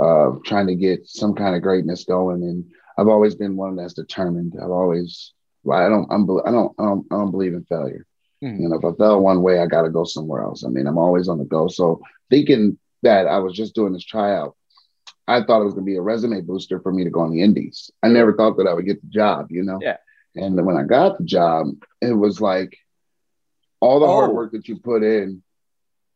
[0.00, 2.42] uh, trying to get some kind of greatness going.
[2.42, 2.64] And
[2.98, 4.54] I've always been one that's determined.
[4.60, 5.32] I've always,
[5.70, 8.06] I don't, I'm, I don't, I don't, I don't believe in failure.
[8.42, 8.62] Mm-hmm.
[8.62, 10.64] You know, if I fell one way, I got to go somewhere else.
[10.64, 11.68] I mean, I'm always on the go.
[11.68, 14.56] So thinking that I was just doing this tryout,
[15.28, 17.30] I thought it was going to be a resume booster for me to go on
[17.30, 17.90] the Indies.
[18.02, 19.78] I never thought that I would get the job, you know?
[19.80, 19.98] Yeah.
[20.34, 21.66] And when I got the job,
[22.00, 22.76] it was like
[23.80, 24.12] all the oh.
[24.12, 25.42] hard work that you put in,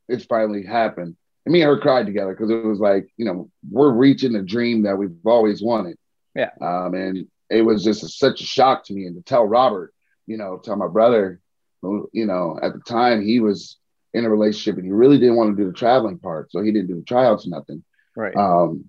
[0.09, 1.16] it's finally happened.
[1.47, 4.43] And me and her cried together because it was like, you know, we're reaching the
[4.43, 5.97] dream that we've always wanted.
[6.35, 6.51] Yeah.
[6.61, 9.07] Um, and it was just a, such a shock to me.
[9.07, 9.93] And to tell Robert,
[10.27, 11.41] you know, tell my brother,
[11.83, 13.79] who, you know, at the time he was
[14.15, 16.51] in a relationship and he really didn't want to do the traveling part.
[16.51, 17.85] So he didn't do the tryouts or nothing.
[18.17, 18.35] Right.
[18.35, 18.87] Um,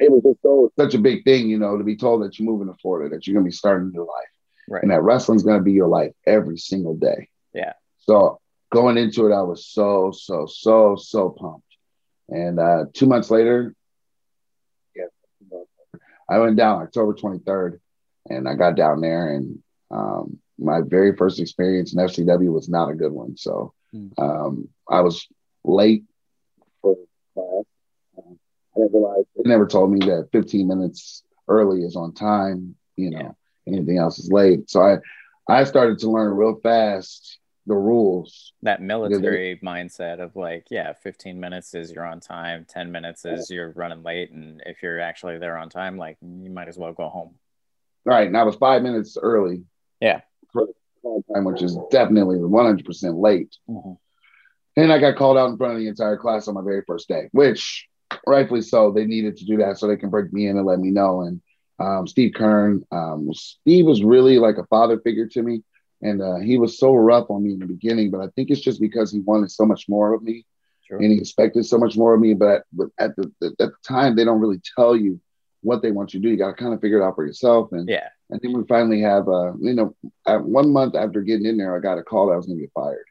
[0.00, 2.50] it was just so such a big thing, you know, to be told that you're
[2.50, 4.28] moving to Florida, that you're gonna be starting a new life.
[4.68, 4.82] Right.
[4.82, 7.28] And that wrestling's gonna be your life every single day.
[7.52, 7.74] Yeah.
[7.98, 8.40] So
[8.72, 11.66] going into it, I was so, so, so, so pumped.
[12.28, 13.74] And uh, two months later,
[14.96, 15.04] yeah,
[16.28, 17.80] I went down October 23rd
[18.28, 22.90] and I got down there and um, my very first experience in FCW was not
[22.90, 23.36] a good one.
[23.36, 24.08] So hmm.
[24.16, 25.26] um, I was
[25.64, 26.04] late
[26.80, 26.96] for
[27.34, 27.64] class.
[28.16, 28.38] Um,
[28.74, 32.76] I didn't realize they never told me that 15 minutes early is on time.
[32.96, 33.74] You know, yeah.
[33.74, 34.70] anything else is late.
[34.70, 34.98] So I
[35.46, 38.52] I started to learn real fast the rules.
[38.62, 43.50] That military mindset of like, yeah, 15 minutes is you're on time, 10 minutes is
[43.50, 44.30] you're running late.
[44.32, 47.34] And if you're actually there on time, like you might as well go home.
[48.04, 48.26] Right.
[48.26, 49.62] And I was five minutes early.
[50.00, 50.22] Yeah.
[51.34, 53.56] Time, which is definitely 100% late.
[53.68, 53.92] Mm-hmm.
[54.76, 57.08] And I got called out in front of the entire class on my very first
[57.08, 57.88] day, which
[58.26, 58.90] rightfully so.
[58.90, 61.22] They needed to do that so they can break me in and let me know.
[61.22, 61.42] And
[61.78, 65.62] um, Steve Keirn, um, Steve was really like a father figure to me.
[66.02, 68.60] And uh, he was so rough on me in the beginning, but I think it's
[68.60, 70.44] just because he wanted so much more of me
[70.86, 70.98] sure.
[70.98, 72.34] and he expected so much more of me.
[72.34, 75.20] But, but at the, at the time, they don't really tell you
[75.62, 76.30] what they want you to do.
[76.30, 77.70] You got to kind of figure it out for yourself.
[77.70, 79.94] And yeah, and then we finally have, uh, you know,
[80.26, 82.64] one month after getting in there, I got a call that I was going to
[82.64, 83.04] get fired.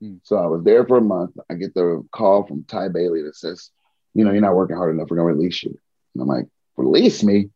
[0.00, 0.16] Hmm.
[0.22, 1.36] So I was there for a month.
[1.50, 3.70] I get the call from Ty Bailey that says,
[4.14, 5.08] you know, you're not working hard enough.
[5.10, 5.78] We're going to release you.
[6.14, 7.50] And I'm like, release me?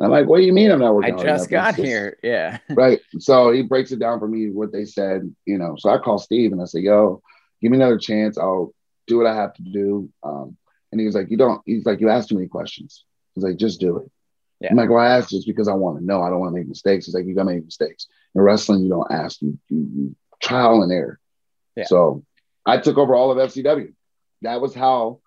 [0.00, 1.14] I'm like, what do you mean I'm not working?
[1.14, 2.18] I just got here.
[2.22, 2.58] Yeah.
[2.70, 3.00] right.
[3.18, 5.76] So he breaks it down for me what they said, you know.
[5.78, 7.22] So I call Steve and I say, yo,
[7.62, 8.36] give me another chance.
[8.36, 8.74] I'll
[9.06, 10.10] do what I have to do.
[10.22, 10.56] Um,
[10.90, 13.04] and he was like, you don't, he's like, you asked too many questions.
[13.34, 14.10] He's like, just do it.
[14.60, 14.70] Yeah.
[14.70, 16.22] I'm like, well, I asked just because I want to know.
[16.22, 17.06] I don't want to make mistakes.
[17.06, 18.06] He's like, you got to make mistakes.
[18.34, 21.20] In wrestling, you don't ask, you, you, you trial and error.
[21.76, 21.84] Yeah.
[21.84, 22.24] So
[22.66, 23.92] I took over all of FCW.
[24.42, 25.20] That was how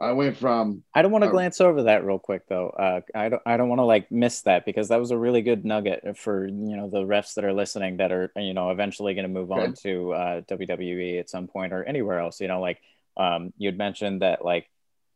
[0.00, 0.82] I went from.
[0.94, 2.70] I don't want to uh, glance over that real quick though.
[2.70, 3.42] Uh, I don't.
[3.44, 6.46] I don't want to like miss that because that was a really good nugget for
[6.46, 9.52] you know the refs that are listening that are you know eventually going to move
[9.52, 9.62] okay.
[9.62, 12.40] on to uh, WWE at some point or anywhere else.
[12.40, 12.80] You know, like
[13.16, 14.68] um, you'd mentioned that like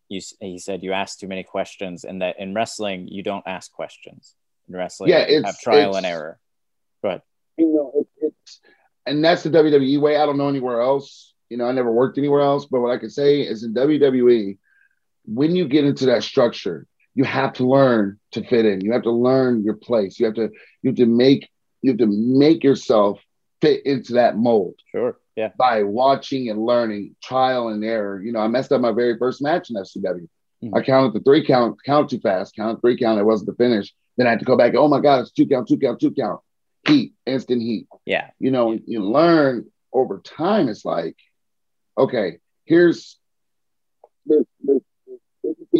[0.08, 3.72] you he said you asked too many questions and that in wrestling you don't ask
[3.72, 4.34] questions.
[4.68, 6.38] In wrestling, yeah, it's, have trial and error.
[7.02, 7.22] Go ahead.
[7.56, 8.60] You know, it, it's
[9.06, 10.16] and that's the WWE way.
[10.16, 11.32] I don't know anywhere else.
[11.48, 14.58] You know, I never worked anywhere else, but what I can say is in WWE
[15.26, 18.80] when you get into that structure, you have to learn to fit in.
[18.80, 20.18] You have to learn your place.
[20.20, 20.50] You have to
[20.82, 21.48] you have to make
[21.82, 23.20] you have to make yourself
[23.60, 24.74] fit into that mold.
[24.92, 25.18] Sure.
[25.34, 25.50] Yeah.
[25.58, 28.22] By watching and learning, trial and error.
[28.22, 30.28] You know, I messed up my very first match in FCW.
[30.64, 30.74] Mm-hmm.
[30.74, 33.20] I counted the three count, count too fast, counted three count.
[33.20, 33.92] It wasn't the finish.
[34.16, 34.74] Then I had to go back.
[34.74, 36.40] Oh my God, it's two count, two count, two count.
[36.86, 37.86] Heat, instant heat.
[38.06, 38.30] Yeah.
[38.38, 40.68] You know, you learn over time.
[40.68, 41.16] It's like,
[41.98, 43.18] okay, here's there's, there's entity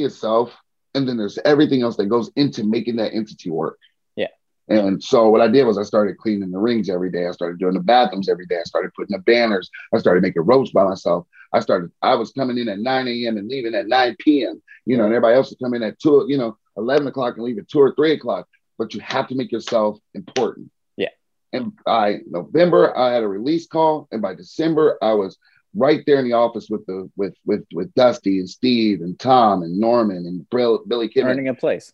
[0.03, 0.53] itself,
[0.95, 3.79] and then there's everything else that goes into making that entity work.
[4.17, 4.29] Yeah.
[4.69, 7.27] And so what I did was I started cleaning the rings every day.
[7.27, 8.59] I started doing the bathrooms every day.
[8.59, 9.71] I started putting the banners.
[9.95, 11.27] I started making ropes by myself.
[11.53, 13.37] I started, I was coming in at 9 a.m.
[13.37, 14.61] and leaving at 9 p.m.
[14.85, 17.45] You know, and everybody else would come in at two, you know, 11 o'clock and
[17.45, 18.49] leave at two or three o'clock.
[18.79, 20.71] But you have to make yourself important.
[20.97, 21.09] Yeah.
[21.53, 24.09] And by November, I had a release call.
[24.11, 25.39] And by December, I was
[25.77, 29.63] right there in the office with the with with with Dusty and Steve and Tom
[29.63, 31.27] and Norman and Bill, Billy Kidman.
[31.27, 31.93] Earning a place.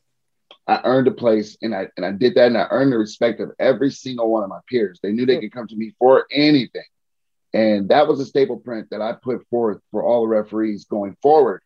[0.67, 3.41] I earned a place, and I and I did that, and I earned the respect
[3.41, 5.01] of every single one of my peers.
[5.03, 6.85] They knew they could come to me for anything,
[7.53, 11.17] and that was a staple print that I put forth for all the referees going
[11.21, 11.63] forward.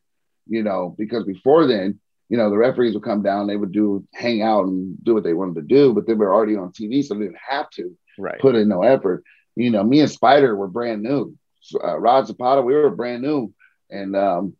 [0.48, 4.06] You know, because before then, you know, the referees would come down, they would do
[4.14, 7.04] hang out and do what they wanted to do, but they were already on TV,
[7.04, 8.40] so they didn't have to right.
[8.40, 9.24] put in no effort.
[9.56, 11.36] You know, me and Spider were brand new
[11.74, 13.52] uh, Rod Zapata, we were brand new,
[13.90, 14.56] and um,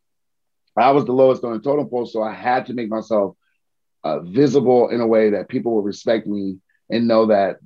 [0.77, 3.37] I was the lowest on the totem pole, so I had to make myself
[4.05, 6.59] uh, visible in a way that people will respect me
[6.91, 7.57] and know that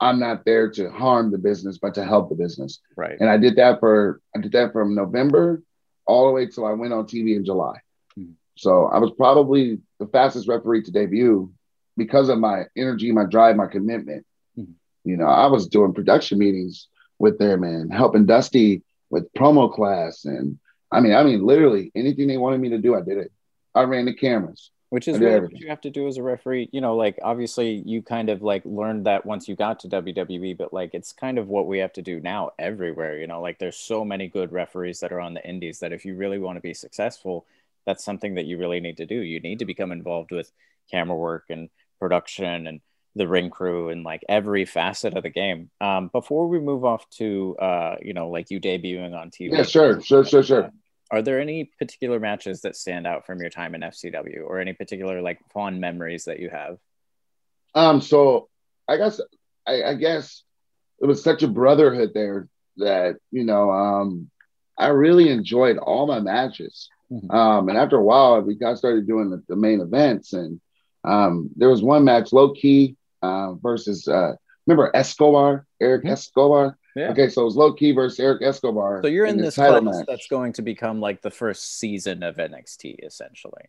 [0.00, 2.80] I'm not there to harm the business, but to help the business.
[2.96, 3.16] Right.
[3.18, 5.62] And I did that for I did that from November
[6.06, 7.78] all the way till I went on TV in July.
[8.18, 8.32] Mm-hmm.
[8.56, 11.52] So I was probably the fastest referee to debut
[11.96, 14.26] because of my energy, my drive, my commitment.
[14.58, 14.72] Mm-hmm.
[15.08, 20.24] You know, I was doing production meetings with them and helping Dusty with promo class.
[20.24, 20.58] And
[20.90, 23.32] I mean, I mean, literally anything they wanted me to do, I did it.
[23.74, 24.70] I ran the cameras.
[24.90, 26.68] Which is what you have to do as a referee.
[26.70, 30.56] You know, like obviously you kind of like learned that once you got to WWE,
[30.56, 33.18] but like it's kind of what we have to do now everywhere.
[33.18, 36.04] You know, like there's so many good referees that are on the indies that if
[36.04, 37.44] you really want to be successful,
[37.84, 39.16] that's something that you really need to do.
[39.16, 40.52] You need to become involved with
[40.88, 42.80] camera work and production and
[43.16, 45.70] the ring crew and like every facet of the game.
[45.80, 49.52] Um, before we move off to uh, you know, like you debuting on TV.
[49.52, 50.70] Yeah, sure, sure, sure, sure.
[51.10, 54.72] Are there any particular matches that stand out from your time in FCW, or any
[54.72, 56.78] particular like fond memories that you have?
[57.74, 58.48] Um, so
[58.88, 59.20] I guess
[59.66, 60.42] I, I guess
[61.00, 62.48] it was such a brotherhood there
[62.78, 64.30] that you know um,
[64.76, 66.88] I really enjoyed all my matches.
[67.12, 67.30] Mm-hmm.
[67.30, 70.60] Um, and after a while, we got started doing the, the main events, and
[71.04, 74.32] um, there was one match, Low Ki uh, versus uh,
[74.66, 76.12] remember Escobar, Eric mm-hmm.
[76.12, 76.78] Escobar.
[76.96, 77.10] Yeah.
[77.10, 79.00] Okay, so it was Low Ki versus Eric Escobar.
[79.02, 80.06] So you're in, in this class match.
[80.06, 83.64] that's going to become like the first season of NXT, essentially.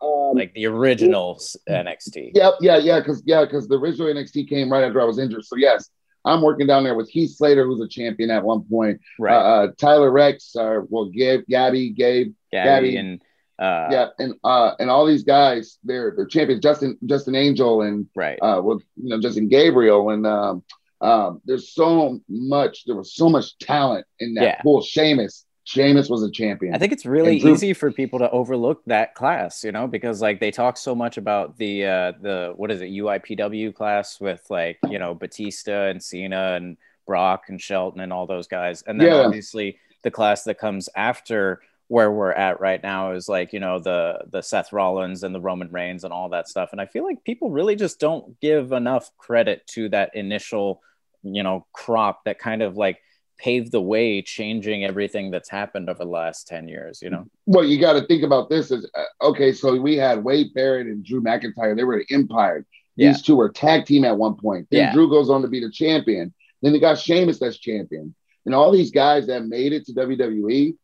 [0.00, 2.30] Um, like the original NXT.
[2.34, 5.44] Yeah, yeah, yeah, because yeah, because the original NXT came right after I was injured.
[5.44, 5.90] So yes,
[6.24, 9.00] I'm working down there with Heath Slater, who's a champion at one point.
[9.18, 9.34] Right.
[9.34, 13.22] Uh, uh, Tyler Reks, uh, well, Gabe, Gabby, Gabe, Gabby, Gabby and
[13.60, 16.62] uh, yeah, and uh, and all these guys, they're they're champions.
[16.62, 20.62] Justin Justin Angel and right, uh, with you know Justin Gabriel and um,
[21.00, 22.84] um, there's so much.
[22.86, 24.62] There was so much talent in that yeah.
[24.62, 24.80] pool.
[24.80, 26.74] Sheamus, Sheamus was a champion.
[26.74, 30.22] I think it's really Drew- easy for people to overlook that class, you know, because
[30.22, 34.44] like they talk so much about the uh the what is it UIPW class with
[34.50, 39.00] like you know Batista and Cena and Brock and Shelton and all those guys, and
[39.00, 39.22] then yeah.
[39.22, 43.80] obviously the class that comes after where we're at right now is like you know
[43.80, 47.02] the the Seth Rollins and the Roman Reigns and all that stuff and I feel
[47.02, 50.82] like people really just don't give enough credit to that initial
[51.24, 53.00] you know crop that kind of like
[53.38, 57.26] paved the way changing everything that's happened over the last 10 years you know?
[57.46, 60.86] Well you got to think about this as uh, okay so we had Wade Barrett
[60.86, 62.64] and Drew McIntyre they were an empire.
[62.96, 63.22] These yeah.
[63.24, 64.68] two were tag team at one point.
[64.70, 64.92] Then yeah.
[64.92, 66.32] Drew goes on to be the champion.
[66.62, 68.14] Then they got Sheamus as champion.
[68.46, 70.76] And all these guys that made it to WWE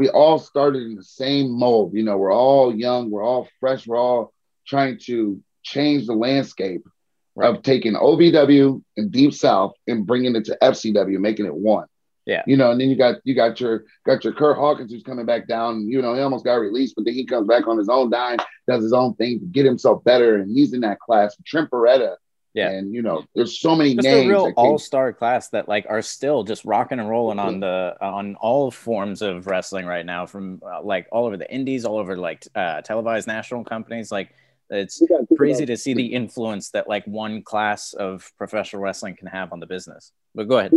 [0.00, 1.92] we all started in the same mold.
[1.92, 4.32] You know, we're all young, we're all fresh, we're all
[4.66, 6.88] trying to change the landscape
[7.34, 7.54] right.
[7.54, 11.84] of taking OVW and Deep South and bringing it to FCW, making it one.
[12.24, 12.42] Yeah.
[12.46, 15.26] You know, and then you got you got your got your Kurt Hawkins who's coming
[15.26, 15.86] back down.
[15.86, 18.38] You know, he almost got released, but then he comes back on his own dime,
[18.66, 21.36] does his own thing to get himself better, and he's in that class.
[21.44, 22.16] Trent Beretta
[22.54, 24.26] yeah, and you know, there's so many just names.
[24.26, 28.34] a real all-star class that like are still just rocking and rolling on the on
[28.36, 32.16] all forms of wrestling right now, from uh, like all over the indies, all over
[32.16, 34.10] like uh, televised national companies.
[34.10, 34.34] Like
[34.68, 35.00] it's
[35.36, 39.60] crazy to see the influence that like one class of professional wrestling can have on
[39.60, 40.12] the business.
[40.34, 40.72] But go ahead.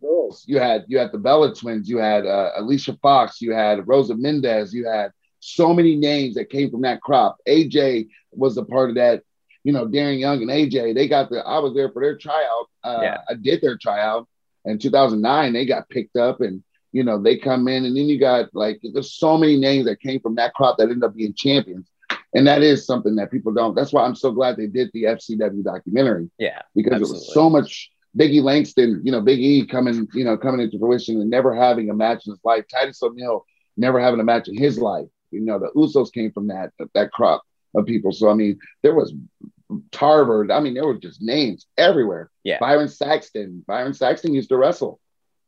[0.00, 3.88] girls, you had you had the Bella twins, you had uh, Alicia Fox, you had
[3.88, 7.38] Rosa Mendes, you had so many names that came from that crop.
[7.48, 9.22] AJ was a part of that
[9.64, 12.66] you know, Darren Young and AJ, they got the, I was there for their tryout.
[12.82, 13.18] Uh, yeah.
[13.28, 14.28] I did their tryout
[14.64, 15.52] in 2009.
[15.52, 18.80] They got picked up and, you know, they come in and then you got like,
[18.82, 21.90] there's so many names that came from that crop that ended up being champions.
[22.34, 23.74] And that is something that people don't.
[23.74, 26.30] That's why I'm so glad they did the FCW documentary.
[26.38, 26.62] Yeah.
[26.74, 27.16] Because absolutely.
[27.16, 30.78] it was so much Biggie Langston, you know, Big E coming, you know, coming into
[30.78, 32.64] fruition and never having a match in his life.
[32.70, 33.44] Titus O'Neil
[33.76, 35.06] never having a match in his life.
[35.30, 37.42] You know, the Usos came from that that crop
[37.74, 38.12] of people.
[38.12, 39.14] So I mean, there was
[39.92, 40.50] Tarver.
[40.52, 42.30] I mean, there were just names everywhere.
[42.44, 42.58] Yeah.
[42.58, 43.64] Byron Saxton.
[43.66, 45.00] Byron Saxton used to wrestle.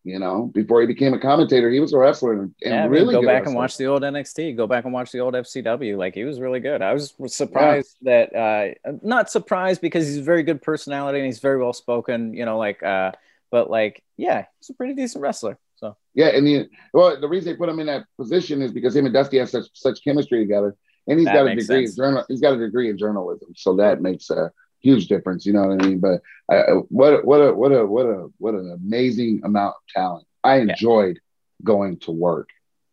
[0.04, 3.14] You know, before he became a commentator, he was a wrestler and, and yeah, really
[3.14, 3.50] go back wrestler.
[3.50, 4.56] and watch the old NXT.
[4.56, 5.96] Go back and watch the old FCW.
[5.96, 6.82] Like he was really good.
[6.82, 8.26] I was surprised yeah.
[8.32, 12.34] that uh not surprised because he's a very good personality and he's very well spoken.
[12.34, 13.12] You know, like uh,
[13.52, 15.56] but like yeah, he's a pretty decent wrestler.
[15.76, 18.96] So yeah, and the well, the reason they put him in that position is because
[18.96, 21.90] him and Dusty have such such chemistry together and he's that got a degree sense.
[21.90, 22.24] in journal.
[22.28, 25.46] He's got a degree in journalism, so that makes a huge difference.
[25.46, 25.98] You know what I mean?
[25.98, 30.26] But uh, what what a what a what a what an amazing amount of talent.
[30.44, 31.64] I enjoyed yeah.
[31.64, 32.48] going to work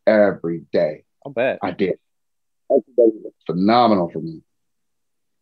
[0.06, 1.04] every day.
[1.26, 2.00] I'll bet I did.
[3.46, 4.42] phenomenal for me.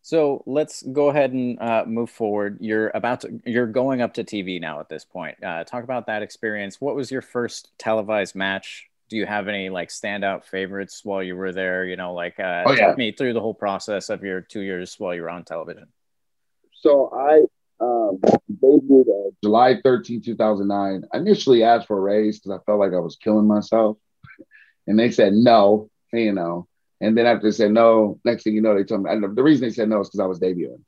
[0.07, 2.59] So let's go ahead and uh, move forward.
[2.61, 5.43] You're about to, you're going up to TV now at this point.
[5.43, 6.79] Uh, talk about that experience.
[6.79, 8.86] What was your first televised match?
[9.09, 11.85] Do you have any like standout favorites while you were there?
[11.85, 12.87] You know, like uh, Oh, yeah.
[12.87, 15.87] take me through the whole process of your two years while you were on television.
[16.73, 17.41] So I
[17.79, 18.19] um,
[18.61, 21.03] debuted uh, July 13, 2009.
[21.11, 23.97] I initially asked for a raise because I felt like I was killing myself.
[24.85, 26.67] And they said no, you know.
[27.01, 29.11] And then after they said no, next thing you know, they told me.
[29.11, 30.81] And the reason they said no is because I was debuting.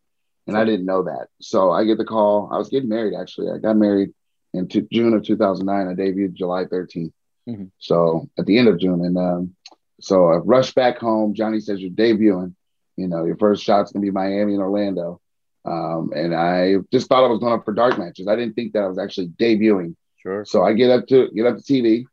[0.48, 1.28] And I didn't know that.
[1.40, 2.50] So I get the call.
[2.52, 3.52] I was getting married, actually.
[3.52, 4.14] I got married
[4.54, 5.88] in two, June of 2009.
[5.88, 7.12] I debuted July 13th.
[7.50, 7.72] Mhm.
[7.80, 9.04] So at the end of June.
[9.06, 9.56] And um,
[10.00, 11.34] so I rushed back home.
[11.34, 12.54] Johnny says, You're debuting.
[12.98, 15.22] You know, your first shot's going to be Miami and Orlando.
[15.66, 18.28] Um, and I just thought I was going up for dark matches.
[18.28, 19.96] I didn't think that I was actually debuting.
[20.18, 20.44] Sure.
[20.46, 22.06] So I get up to get up to TV.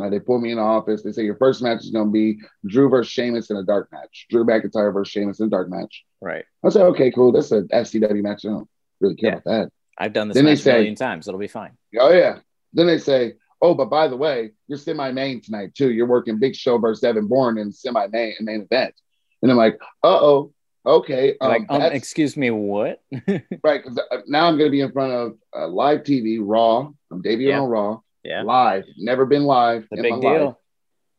[0.00, 1.02] Uh, they pull me in the office.
[1.02, 3.92] They say your first match is going to be Drew versus Sheamus in a dark
[3.92, 4.26] match.
[4.30, 6.02] Drew McIntyre versus Sheamus in a dark match.
[6.22, 6.44] Right.
[6.64, 7.30] I said, okay, cool.
[7.32, 8.46] That's a FCW match.
[8.46, 8.68] I don't
[9.00, 9.36] really care Yeah.
[9.36, 9.70] about that.
[9.98, 11.28] I've done this Then they match a million times.
[11.28, 11.72] It'll be fine.
[12.00, 12.38] Oh yeah.
[12.72, 15.92] Then they say, oh, but by the way, you're semi-main tonight too.
[15.92, 18.94] You're working Big Show versus Evan Bourne in semi-main and main event.
[19.40, 20.52] And I'm like, uh oh,
[20.84, 21.36] okay.
[21.40, 23.00] You're like, um, excuse me, what?
[23.62, 23.82] right.
[23.82, 26.90] Because now I'm going to be in front of uh, live TV, Raw.
[27.10, 27.60] I'm debuting Yeah.
[27.60, 28.42] on Raw, yeah.
[28.42, 28.84] live.
[28.98, 29.86] Never been live.
[29.90, 30.38] The big my life.
[30.38, 30.58] deal.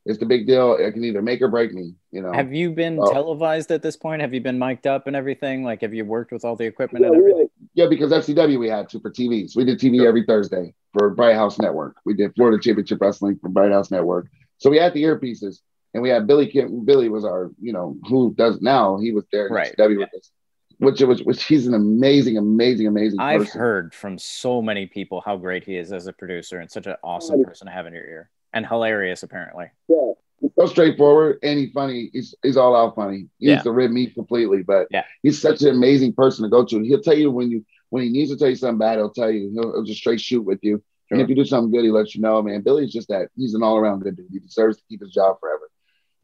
[0.05, 0.75] It's the big deal.
[0.75, 1.95] It can either make or break me.
[2.11, 2.33] You know.
[2.33, 3.11] Have you been Oh.
[3.11, 4.21] televised at this point?
[4.21, 5.63] Have you been mic'd up and everything?
[5.63, 7.47] Like, have you worked with all the equipment Yeah, and everything?
[7.73, 9.55] Yeah, because FCW we had to for TVs.
[9.55, 10.07] We did TV Sure.
[10.07, 11.95] every Thursday for Bright House Network.
[12.05, 14.27] We did Florida Championship Wrestling for Bright House Network.
[14.59, 15.59] So we had the earpieces,
[15.93, 16.47] and we had Billy.
[16.47, 18.97] Kim, Billy was our, you know, who does now.
[18.97, 19.73] He was there Right.
[19.77, 20.31] FCW with us,
[20.77, 23.19] which it was, which he's an amazing, amazing, amazing.
[23.19, 23.59] I've person.
[23.59, 26.95] heard from so many people how great he is as a producer and such an
[27.03, 29.65] awesome person to have in your ear and hilarious, apparently.
[29.87, 30.11] Yeah.
[30.57, 32.09] So straightforward and he's funny.
[32.11, 33.27] He's he's all out funny.
[33.39, 33.53] He Yeah.
[33.53, 35.03] needs to rib me completely, but Yeah.
[35.21, 36.79] he's such an amazing person to go to.
[36.81, 39.31] He'll tell you when you when he needs to tell you something bad, he'll tell
[39.31, 39.51] you.
[39.53, 40.81] He'll, he'll just straight shoot with you.
[41.11, 42.61] And if you do something good, he lets you know, man.
[42.61, 43.29] Billy's just that.
[43.37, 44.25] He's an all around good dude.
[44.31, 45.69] He deserves to keep his job forever.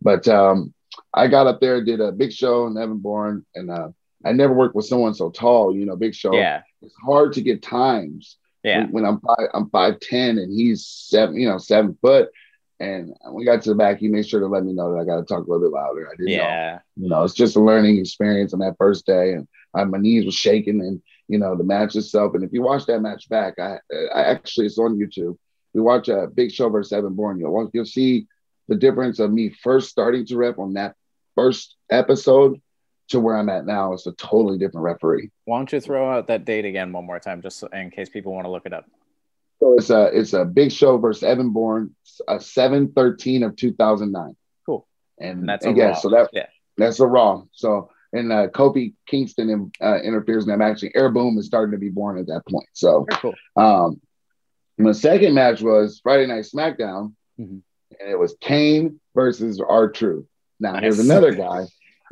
[0.01, 0.73] But um,
[1.13, 3.89] I got up there, did a big show and Evan Bourne, and uh,
[4.25, 5.75] I never worked with someone so tall.
[5.75, 6.33] You know, big show.
[6.33, 6.63] Yeah.
[6.81, 8.85] It's hard to get times Yeah.
[8.85, 12.29] when, when I'm five, I'm five ten and he's seven, you know, seven foot.
[12.79, 15.05] And we got to the back, he made sure to let me know that I
[15.05, 16.07] got to talk a little bit louder.
[16.07, 16.43] I didn't know.
[16.43, 16.79] Yeah.
[16.95, 20.25] You know, it's just a learning experience on that first day, and I, my knees
[20.25, 22.35] were shaking, and you know, the match itself.
[22.35, 23.79] And if you watch that match back, I,
[24.15, 25.37] I actually it's on YouTube.
[25.73, 27.39] We watch a Big Show versus Evan Bourne.
[27.39, 28.27] You'll you'll see
[28.69, 30.95] the difference of me first starting to rep on that
[31.35, 32.61] first episode
[33.09, 33.93] to where I'm at now.
[33.93, 35.31] It's a totally different referee.
[35.45, 38.33] Why don't you throw out that date again one more time, just in case people
[38.33, 38.85] want to look it up?
[39.59, 41.95] So it's a it's a big show versus Evan Bourne,
[42.27, 44.35] a seven thirteen of two thousand nine.
[44.65, 44.87] Cool.
[45.19, 45.93] And, And that's and a yeah, Raw.
[45.95, 46.45] so that Yeah.
[46.77, 47.43] that's a raw.
[47.51, 50.81] So and uh, Kofi Kingston in, uh, interferes in that match.
[50.81, 52.67] And Air Boom is starting to be born at that point.
[52.73, 53.35] So cool.
[53.55, 54.01] um,
[54.77, 57.61] my second match was Friday Night SmackDown, Mhm.
[57.99, 60.25] and it was Kane versus R Truth.
[60.59, 60.81] Now Nice.
[60.83, 61.65] here's another guy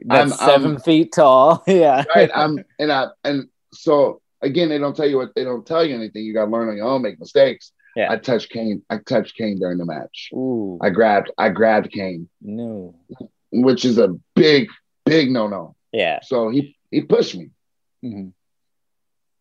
[0.06, 1.64] That's I'm- 7 I'm- feet tall.
[1.68, 2.04] Yeah.
[2.14, 2.30] right?
[2.36, 5.96] I'm and I and so again, they don't tell you what they don't tell you
[5.96, 6.24] anything.
[6.24, 7.72] You got to learn on your own, make mistakes.
[7.96, 8.12] Yeah.
[8.12, 8.84] I touched Kane.
[8.90, 10.30] I touched Kane during the match.
[10.34, 10.78] Ooh.
[10.82, 12.96] I grabbed I grabbed Kane, no.
[13.52, 14.70] which is a big
[15.06, 15.76] big no no.
[15.92, 16.20] Yeah.
[16.22, 17.50] So he he pushed me.
[18.04, 18.34] Mhm.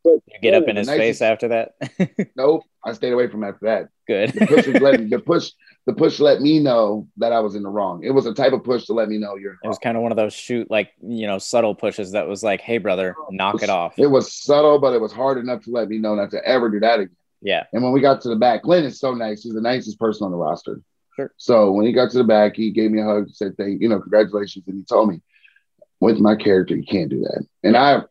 [0.06, 1.74] But You get up in his nicest- face after that.
[2.36, 3.88] Nope, I stayed away from after that.
[4.06, 4.32] Good.
[4.32, 5.50] The push was letting the push
[5.86, 8.04] the push let me know that I was in the wrong.
[8.04, 10.02] It was a type of push to let me know you're It was kind of
[10.02, 13.62] one of those shoot like you know subtle pushes that was like, "Hey, brother, knock
[13.62, 16.30] it off." It was subtle, but it was hard enough to let me know not
[16.30, 17.16] to ever do that again.
[17.42, 19.42] Yeah, And when we got to the back, Glenn is so nice.
[19.42, 20.80] He's the nicest person on the roster.
[21.14, 21.32] Sure.
[21.36, 23.88] So when he got to the back, he gave me a hug, said, "Thank you
[23.88, 25.20] know, congratulations," and he told me,
[26.00, 28.02] "With my character, you can't do that." And I,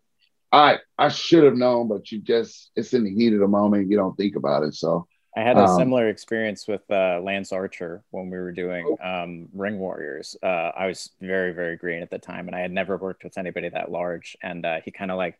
[0.52, 3.90] I, I should have known, but you just—it's in the heat of the moment.
[3.90, 4.74] You don't think about it.
[4.76, 8.96] So I had a Um, similar experience with uh, Lance Archer when we were doing
[9.04, 10.38] um, Ring Warriors.
[10.42, 13.38] Uh, I was very, very green at the time, and I had never worked with
[13.38, 14.38] anybody that large.
[14.42, 15.38] And uh, he kind of like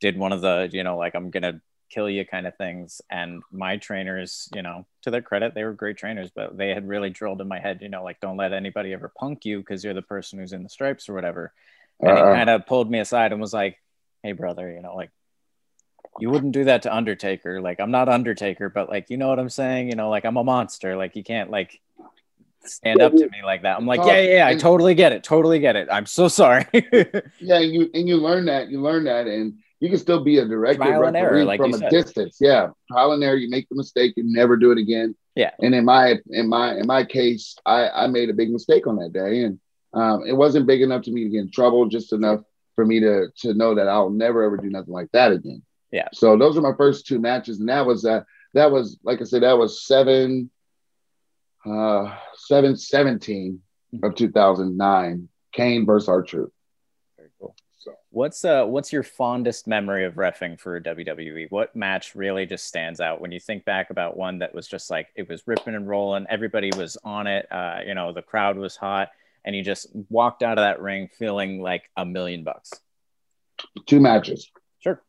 [0.00, 3.02] did one of the, you know, like I'm gonna kill you kind of things.
[3.10, 6.88] And my trainers, you know, to their credit, they were great trainers, but they had
[6.88, 9.84] really drilled in my head, you know, like don't let anybody ever punk you because
[9.84, 11.52] you're the person who's in the stripes or whatever.
[12.00, 13.78] And he uh, kind of pulled me aside and was like,
[14.24, 15.10] "Hey, brother, you know, like."
[16.20, 17.60] You wouldn't do that to Undertaker.
[17.60, 19.88] Like I'm not Undertaker, but like you know what I'm saying.
[19.88, 20.96] You know, like I'm a monster.
[20.96, 21.80] Like you can't like
[22.66, 23.76] stand up to me like that.
[23.76, 25.22] I'm like, yeah, yeah, yeah I totally get it.
[25.24, 25.88] Totally get it.
[25.90, 26.66] I'm so sorry.
[26.72, 30.38] yeah, and you and you learn that you learn that, and you can still be
[30.38, 31.90] a director Trial and error, like from a said.
[31.90, 32.38] distance.
[32.40, 33.36] Yeah, trial and error.
[33.36, 35.14] You make the mistake, you never do it again.
[35.34, 35.50] Yeah.
[35.60, 38.96] And in my in my in my case, I I made a big mistake on
[38.96, 39.60] that day, and
[39.92, 42.40] um, it wasn't big enough to me to get in trouble, just enough
[42.74, 45.62] for me to to know that I'll never ever do nothing like that again.
[45.90, 46.08] Yeah.
[46.12, 48.22] So those are my first two matches, and that was uh,
[48.54, 50.50] that was like I said, that was seven.
[51.66, 53.60] uh, 7 17
[54.02, 56.50] of 2009, Kane versus R-Truth.
[57.16, 57.54] Very cool.
[57.78, 61.50] So, what's uh, what's your fondest memory of refing for WWE?
[61.50, 64.90] What match really just stands out when you think back about one that was just
[64.90, 68.56] like it was ripping and rolling, everybody was on it, uh, you know, the crowd
[68.58, 69.10] was hot,
[69.44, 72.72] and you just walked out of that ring feeling like a million bucks?
[73.86, 74.50] Two matches.
[74.80, 75.02] Sure.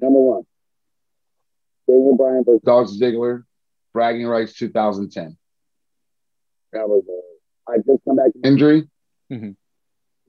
[0.00, 0.42] Number one,
[1.86, 3.44] Daniel Bryan versus Dolph Ziggler,
[3.92, 5.36] bragging rights 2010.
[6.72, 8.88] That was uh, I just come back from injury.
[9.30, 9.50] Mm-hmm.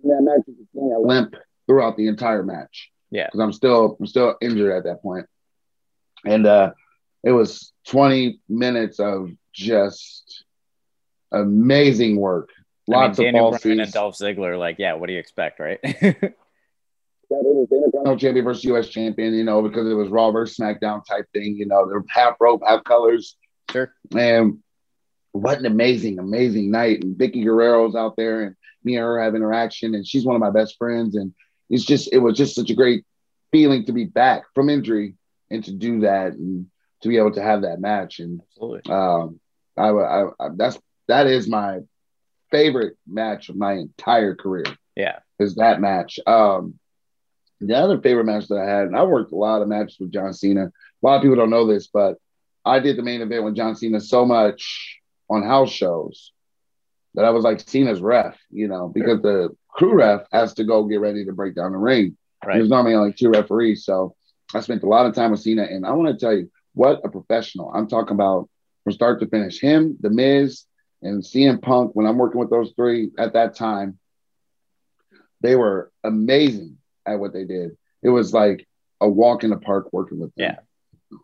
[0.10, 1.36] That match was a limp
[1.68, 2.92] throughout the entire match.
[3.12, 5.28] Yeah, because I'm still I'm still injured at that point.
[6.24, 6.72] point, and uh,
[7.24, 10.46] it was 20 minutes of just
[11.32, 12.50] amazing work.
[12.88, 15.60] Lots I mean, Daniel of Bryan and Dolph Ziggler, like, yeah, what do you expect,
[15.60, 15.80] right?
[17.32, 18.90] that it was Intercontinental Champion versus U.S.
[18.90, 21.56] Champion, you know, because it was Raw versus SmackDown type thing.
[21.56, 23.38] You know, they're half rope, half colors.
[23.72, 23.94] Sure.
[24.16, 24.60] And
[25.32, 27.04] what an amazing, amazing night.
[27.04, 30.42] And Vickie Guerrero's out there, and me and her have interaction, and she's one of
[30.42, 31.16] my best friends.
[31.16, 31.34] And
[31.70, 33.06] it's just, it was just such a great
[33.52, 35.16] feeling to be back from injury
[35.50, 36.68] and to do that and
[37.02, 38.20] to be able to have that match.
[38.20, 38.92] And Absolutely.
[38.92, 39.40] um,
[39.78, 40.78] I, I, I that's
[41.12, 41.80] that is my
[42.52, 44.66] favorite match of my entire career.
[44.96, 46.20] Yeah, is that match.
[46.26, 46.80] Um,
[47.60, 50.12] the other favorite match that I had, and I worked a lot of matches with
[50.12, 50.66] John Cena.
[50.66, 52.18] A lot of people don't know this, but
[52.66, 55.00] I did the main event with John Cena so much
[55.30, 56.32] on house shows
[57.14, 60.86] that I was like Cena's ref, you know, because the crew ref has to go
[60.86, 62.18] get ready to break down the ring.
[62.46, 62.56] Right.
[62.56, 63.86] There's normally only two referees.
[63.86, 64.16] So
[64.54, 67.02] I spent a lot of time with Cena, and I want to tell you what
[67.04, 67.72] a professional.
[67.74, 68.50] I'm talking about
[68.84, 69.62] from start to finish.
[69.62, 70.66] Him, The Miz,
[71.02, 73.98] and CM Punk, when I'm working with those three at that time,
[75.42, 77.78] they were amazing at what they did.
[78.04, 78.68] It was like
[79.00, 80.58] a walk in the park working with them.
[81.12, 81.18] Yeah.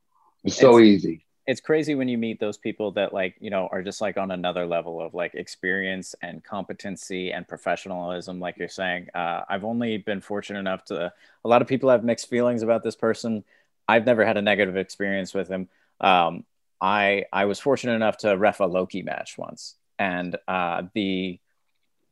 [0.43, 1.25] It's so it's, easy.
[1.45, 4.31] It's crazy when you meet those people that like, you know, are just like on
[4.31, 9.07] another level of like experience and competency and professionalism, like you're saying.
[9.13, 11.13] Uh, I've only been fortunate enough to,
[11.45, 13.43] a lot of people have mixed feelings about this person.
[13.87, 15.69] I've never had a negative experience with him.
[16.01, 16.45] Um,
[16.81, 21.39] I I was fortunate enough to ref a Low Ki match once, and uh, the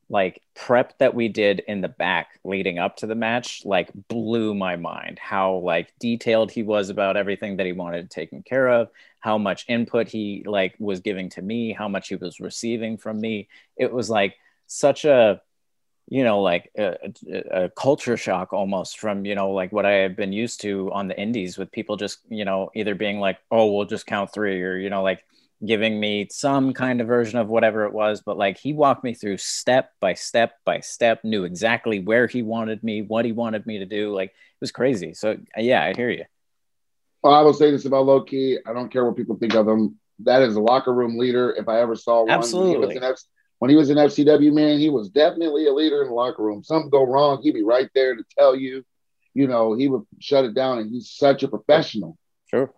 [0.08, 4.54] like prep that we did in the back leading up to the match like blew
[4.54, 5.18] my mind.
[5.20, 8.90] How like detailed he was about everything that he wanted taken care of
[9.20, 13.20] how much input he like was giving to me how much he was receiving from
[13.20, 13.48] me.
[13.78, 14.36] It was like
[14.68, 15.42] such a
[16.08, 16.96] you know like a,
[17.52, 21.08] a, culture shock almost from you know like what i have been used to on
[21.08, 24.62] the indies with people just you know either being like oh we'll just count three
[24.62, 25.24] or you know like
[25.66, 29.14] giving me some kind of version of whatever it was but like he walked me
[29.14, 33.66] through step by step by step knew exactly where he wanted me what he wanted
[33.66, 35.14] me to do like it was crazy.
[35.14, 36.26] So yeah i hear you.
[37.24, 39.68] Well i will say this about Low Ki i don't care what people think of
[39.68, 41.54] him that is a locker room leader.
[41.58, 43.00] If i ever saw one absolutely
[43.66, 46.64] when he was in FCW, man, he was definitely a leader in the locker room.
[46.64, 48.86] Something go wrong, he'd be right there to tell you.
[49.34, 52.16] You know, he would shut it down, and he's such a professional.
[52.46, 52.72] Sure,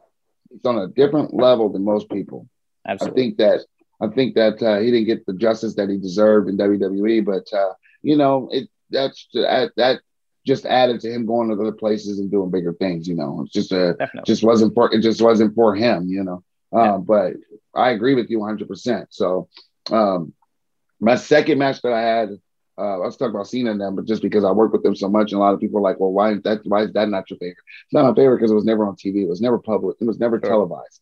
[0.49, 2.47] he's on a different level than most people.
[2.87, 3.21] Absolutely.
[3.21, 3.65] I think that
[3.99, 7.51] I think that uh, he didn't get the justice that he deserved in WWE, but
[7.51, 9.99] uh, you know, it that's that, that
[10.45, 13.09] just added to him going to other places and doing bigger things.
[13.09, 14.21] You know, it's just a Definitely.
[14.25, 16.07] just wasn't for it just wasn't for him.
[16.07, 16.97] You know, uh, yeah.
[16.97, 17.33] but
[17.75, 18.69] I agree with you 100.
[18.69, 19.49] percent So
[19.91, 20.31] um,
[20.99, 22.29] my second match that I had,
[22.77, 25.09] uh, let's talk about Cena and them, but just because I work with them so
[25.09, 26.61] much, and a lot of people are like, well, why is that?
[26.63, 27.57] Why is that not your favorite?
[27.85, 29.23] It's not my favorite because it was never on TV.
[29.23, 29.97] It was never public.
[29.99, 30.49] It was never sure.
[30.49, 31.01] televised.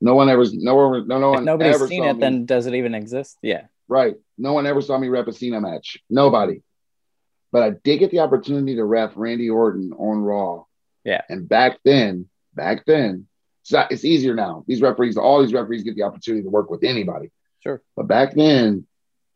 [0.00, 1.38] No one ever, no one, no, no one.
[1.40, 2.20] If nobody's ever seen it, me.
[2.20, 3.38] then does it even exist?
[3.40, 3.66] Yeah.
[3.86, 4.16] Right.
[4.36, 5.98] No one ever saw me rep a Cena match.
[6.10, 6.62] Nobody.
[7.52, 10.64] But I did get the opportunity to ref Randy Orton on Raw.
[11.04, 11.20] Yeah.
[11.28, 13.28] And back then, back then,
[13.62, 14.64] it's, it's easier now.
[14.66, 17.30] These referees, all these referees get the opportunity to work with anybody.
[17.60, 17.80] Sure.
[17.94, 18.86] But back then,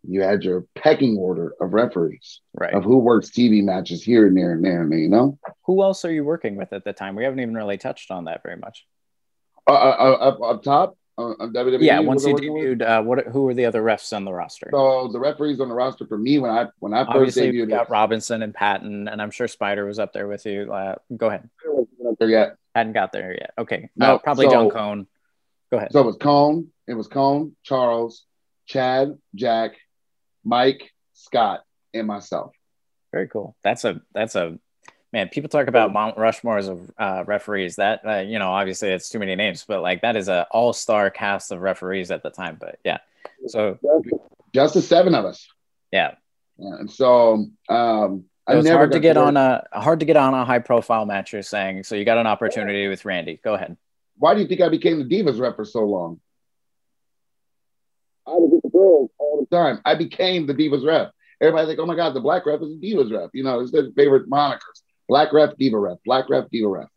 [0.08, 2.74] you had your pecking order of referees, right?
[2.74, 5.38] Of who works TV matches here and there and there, and there, you know.
[5.64, 7.16] Who else are you working with at the time?
[7.16, 8.86] We haven't even really touched on that very much.
[9.66, 11.80] Uh, uh, uh up, up top, uh, WWE.
[11.80, 13.26] Yeah, once you debuted, uh, what?
[13.26, 14.68] Who were the other refs on the roster?
[14.70, 17.70] So the referees on the roster for me when I when I first Obviously, debuted,
[17.70, 20.72] got Robinson and Patton, and I'm sure Spider was up there with you.
[20.72, 21.48] Uh, go ahead.
[22.06, 22.56] Up there yet?
[22.74, 23.52] Hadn't got there yet.
[23.58, 25.06] Okay, no, uh, probably so, John Cone.
[25.70, 25.92] Go ahead.
[25.92, 26.68] So it was Cone.
[26.86, 28.24] It was Cone, Charles,
[28.66, 29.72] Chad, Jack,
[30.46, 32.52] Mike, Scott, and myself.
[33.12, 33.56] Very cool.
[33.64, 34.58] That's a that's a
[35.12, 35.28] man.
[35.28, 37.76] People talk about Mount Rushmores of uh, referees.
[37.76, 40.72] That uh, you know, obviously it's too many names, but like that is a all
[40.72, 42.56] star cast of referees at the time.
[42.60, 42.98] But yeah,
[43.48, 43.78] so
[44.54, 45.48] just the seven of us.
[45.90, 46.14] Yeah.
[46.58, 50.16] yeah and so um, it was hard to get to on a hard to get
[50.16, 51.32] on a high profile match.
[51.32, 53.40] You're saying so you got an opportunity with Randy.
[53.42, 53.76] Go ahead.
[54.18, 56.20] Why do you think I became the Divas rep for so long?
[58.26, 59.80] I was with the girls all the time.
[59.84, 61.10] I became the Divas ref.
[61.40, 63.30] Everybody's like, oh my God, the black ref is the Divas ref.
[63.34, 64.82] You know, it's their favorite monikers.
[65.08, 66.88] Black ref, Diva ref, black ref, Diva ref.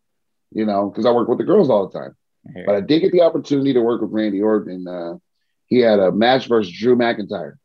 [0.52, 2.16] You know, because I work with the girls all the time.
[2.66, 4.88] But I did get the opportunity to work with Randy Orton.
[4.88, 5.18] Uh,
[5.68, 7.56] he had a match versus Drew McIntyre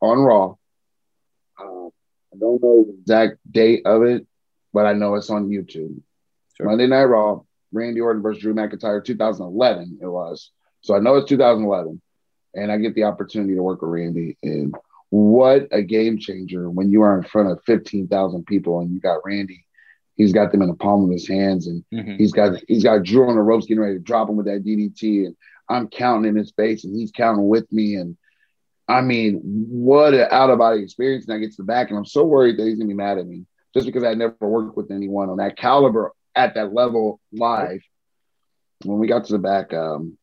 [0.00, 0.56] on Raw.
[1.60, 4.26] Uh, I don't know the exact date of it,
[4.72, 6.00] but I know it's on YouTube.
[6.56, 6.66] Sure.
[6.66, 10.50] Monday Night Raw, Randy Orton versus Drew McIntyre, 2011 it was.
[10.80, 12.00] So I know it's 2011.
[12.54, 14.36] And I get the opportunity to work with Randy.
[14.42, 14.74] And
[15.10, 19.24] what a game changer when you are in front of 15,000 people and you got
[19.24, 19.64] Randy.
[20.16, 22.16] He's got them in the palm of his hands and mm-hmm.
[22.16, 24.64] he's got he's got Drew on the ropes getting ready to drop him with that
[24.64, 25.26] DDT.
[25.26, 25.36] And
[25.68, 27.96] I'm counting in his face and he's counting with me.
[27.96, 28.16] And
[28.86, 31.26] I mean, what an out of body experience.
[31.26, 33.18] And I get to the back and I'm so worried that he's gonna be mad
[33.18, 37.20] at me just because I never worked with anyone on that caliber at that level
[37.32, 37.80] live.
[38.84, 40.16] When we got to the back, um,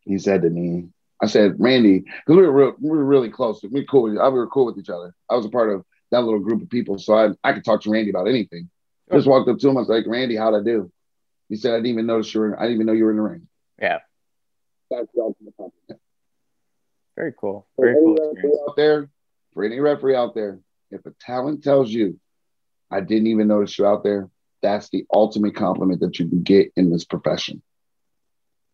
[0.00, 0.88] he said to me,
[1.22, 3.62] I said, Randy, because we were real, we were really close.
[3.62, 4.04] We cool.
[4.04, 5.14] We were cool with each other.
[5.28, 7.82] I was a part of that little group of people, so I I could talk
[7.82, 8.70] to Randy about anything.
[9.08, 9.18] Sure.
[9.18, 9.76] Just walked up to him.
[9.76, 10.90] I was like, Randy, how'd I do?
[11.48, 12.58] He said, I didn't even notice you were.
[12.58, 13.48] I didn't even know you were in the ring.
[13.80, 13.98] Yeah.
[14.90, 16.00] That's the ultimate compliment.
[17.16, 17.66] Very cool.
[17.78, 18.66] Very cool.
[18.68, 19.08] Out there,
[19.52, 20.60] for any referee out there,
[20.90, 22.18] if a talent tells you,
[22.90, 24.30] I didn't even notice you out there,
[24.62, 27.62] that's the ultimate compliment that you can get in this profession.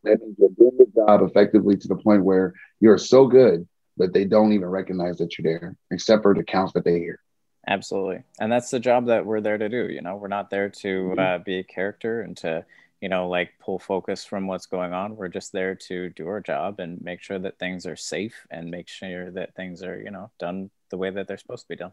[0.07, 3.67] That means you're doing the job effectively to the point where you're so good
[3.99, 7.21] that they don't even recognize that you're there, except for the counts that they hear.
[7.69, 8.23] Absolutely.
[8.39, 9.89] And that's the job that we're there to do.
[9.89, 11.19] You know, we're not there to mm-hmm.
[11.19, 12.65] uh, be a character and to,
[13.01, 15.17] you know, like pull focus from what's going on.
[15.17, 18.71] We're just there to do our job and make sure that things are safe and
[18.71, 21.77] make sure that things are, you know, done the way that they're supposed to be
[21.77, 21.93] done.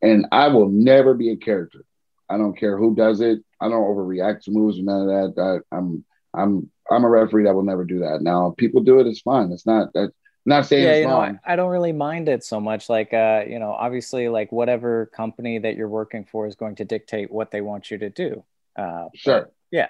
[0.00, 1.84] And I will never be a character.
[2.28, 3.44] I don't care who does it.
[3.60, 5.62] I don't overreact to moves or none of that.
[5.70, 6.04] I, I'm
[6.34, 8.22] I'm I'm a referee that will never do that.
[8.22, 9.52] Now, people do it, it's fine.
[9.52, 10.12] It's not that.
[10.44, 12.88] not saying yeah, you know, I, I, don't really mind it so much.
[12.88, 16.84] Like, uh, you know, obviously, like whatever company that you're working for is going to
[16.84, 18.44] dictate what they want you to do.
[18.76, 19.50] Uh, sure.
[19.70, 19.88] yeah.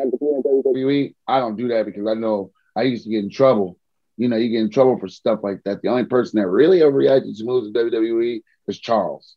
[0.00, 3.78] WWE, I don't do that because I know I used to get in trouble.
[4.16, 5.82] You know, you get in trouble for stuff like that.
[5.82, 9.36] The only person that really overreacted to moves in WWE is Charles.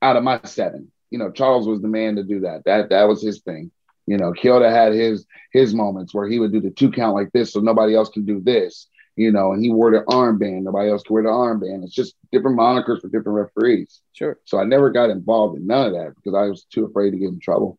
[0.00, 2.64] Out of my seven, you know, Charles was the man to do that.
[2.64, 3.70] That that was his thing.
[4.06, 7.32] You know, Chioda had his his moments where he would do the two count like
[7.32, 8.88] this, so nobody else can do this.
[9.14, 10.62] You know, and he wore the armband.
[10.62, 11.84] Nobody else could wear the armband.
[11.84, 14.00] It's just different monikers for different referees.
[14.12, 14.38] Sure.
[14.46, 17.18] So I never got involved in none of that because I was too afraid to
[17.18, 17.78] get in trouble.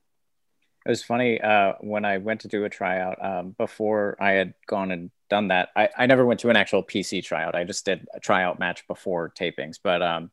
[0.86, 4.54] It was funny uh, when I went to do a tryout um, before I had
[4.68, 5.70] gone and done that.
[5.76, 7.56] I, I never went to an actual PC tryout.
[7.56, 9.80] I just did a tryout match before tapings.
[9.82, 10.30] But um,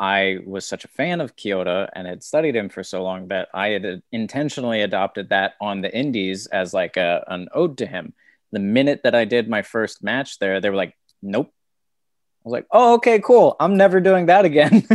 [0.00, 3.48] I was such a fan of Chioda and had studied him for so long that
[3.52, 8.14] I had intentionally adopted that on the indies as like a, an ode to him.
[8.50, 11.52] The minute that I did my first match there, they were like, nope.
[11.52, 13.56] I was like, oh, okay, cool.
[13.60, 14.88] I'm never doing that again.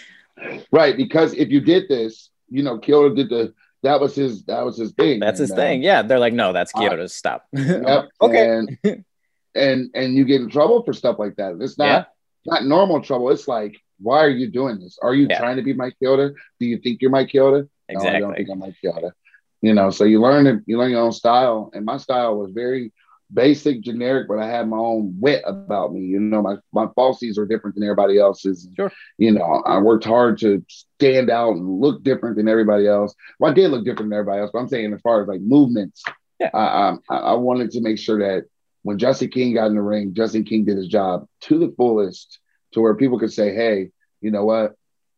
[0.72, 0.96] right.
[0.96, 3.52] Because if you did this, you know, Chioda did the,
[3.82, 5.20] that was his, that was his thing.
[5.20, 5.82] That's his uh, thing.
[5.82, 6.00] Yeah.
[6.00, 7.12] They're like, no, that's Chioda's.
[7.12, 7.46] Uh, Stop.
[7.52, 8.08] Yep.
[8.22, 8.48] okay.
[8.48, 8.78] And,
[9.54, 11.58] and, and you get in trouble for stuff like that.
[11.60, 12.08] It's not,
[12.46, 12.50] yeah.
[12.50, 13.30] not normal trouble.
[13.30, 14.98] It's like, why are you doing this?
[15.02, 15.38] Are you yeah.
[15.38, 16.34] trying to be Mike Chioda?
[16.60, 17.68] Do you think you're Mike Chioda?
[17.88, 18.10] Exactly.
[18.10, 19.12] No, I don't think I'm Mike Chioda.
[19.60, 21.70] You know, so you learn you learn your own style.
[21.72, 22.92] And my style was very
[23.32, 26.00] basic, generic, but I had my own wit about me.
[26.02, 28.68] You know, my, my falsies are different than everybody else's.
[28.76, 28.92] Sure.
[29.18, 33.14] You know, I worked hard to stand out and look different than everybody else.
[33.38, 35.40] Well, I did look different than everybody else, but I'm saying as far as like
[35.40, 36.02] movements,
[36.38, 36.50] yeah.
[36.52, 38.46] I, I, I wanted to make sure that
[38.82, 42.38] when Justin King got in the ring, Justin King did his job to the fullest
[42.72, 44.74] to where people could say, hey, you know what?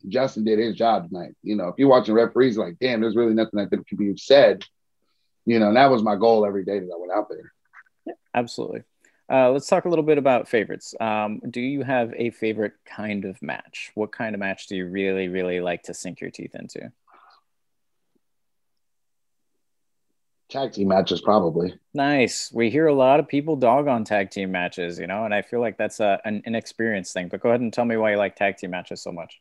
[0.09, 1.35] Justin did his job tonight.
[1.43, 4.65] You know, if you're watching referees, like, damn, there's really nothing that can be said.
[5.47, 7.53] You know, and that was my goal every day that I went out there.
[8.07, 8.83] Yeah, absolutely.
[9.31, 10.95] Uh, let's talk a little bit about favorites.
[11.01, 13.91] Um, do you have a favorite kind of match?
[13.95, 16.93] What kind of match do you really, really like to sink your teeth into?
[20.55, 21.75] Tag team matches probably.
[21.93, 22.51] Nice.
[22.53, 25.43] We hear a lot of people dog on tag team matches you know and i
[25.43, 28.17] feel like that's a, an inexperienced thing but go ahead and tell me why you
[28.17, 29.41] like tag team matches so much.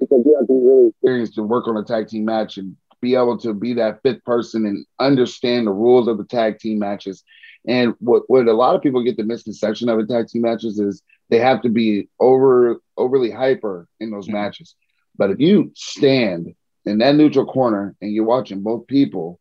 [0.00, 2.76] Because you have to be really experienced to work on a tag team match and
[3.00, 6.78] be able to be that fifth person and understand the rules of the tag team
[6.78, 7.22] matches.
[7.66, 10.78] And what, what a lot of people get the misconception of a tag team matches
[10.78, 14.36] is they have to be over overly hyper in those mm-hmm.
[14.36, 14.74] matches.
[15.16, 19.40] But if you stand in that neutral corner and you're watching both people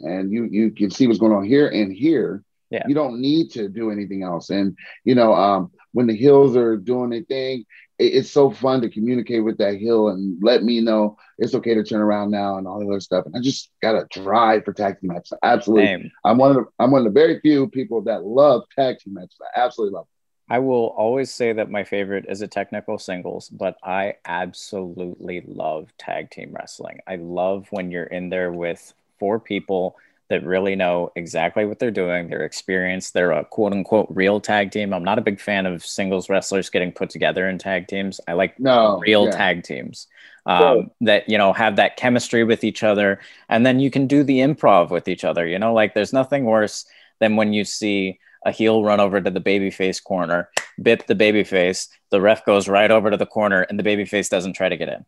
[0.00, 2.42] and you you can see what's going on here and here.
[2.70, 2.84] Yeah.
[2.88, 4.50] You don't need to do anything else.
[4.50, 7.64] And you know, um, when the hills are doing their thing,
[7.98, 11.74] it, it's so fun to communicate with that hill and let me know it's okay
[11.74, 13.26] to turn around now and all the other stuff.
[13.26, 15.32] And I just got a drive for tag team matches.
[15.42, 16.10] Absolutely, Same.
[16.24, 19.14] I'm one of the I'm one of the very few people that love tag team
[19.14, 19.36] matches.
[19.40, 20.06] I absolutely love.
[20.48, 25.88] I will always say that my favorite is a technical singles, but I absolutely love
[25.98, 26.98] tag team wrestling.
[27.06, 29.96] I love when you're in there with four people
[30.30, 34.70] that really know exactly what they're doing, they're experienced, they're a quote unquote real tag
[34.70, 34.94] team.
[34.94, 38.20] I'm not a big fan of singles wrestlers getting put together in tag teams.
[38.26, 39.30] I like No, real yeah.
[39.30, 40.06] tag teams
[40.46, 44.22] um, that you know have that chemistry with each other and then you can do
[44.22, 46.84] the improv with each other you know like there's nothing worse
[47.20, 50.50] than when you see a heel run over to the babyface corner
[50.82, 54.52] bit the babyface the ref goes right over to the corner and the babyface doesn't
[54.52, 55.04] try to get in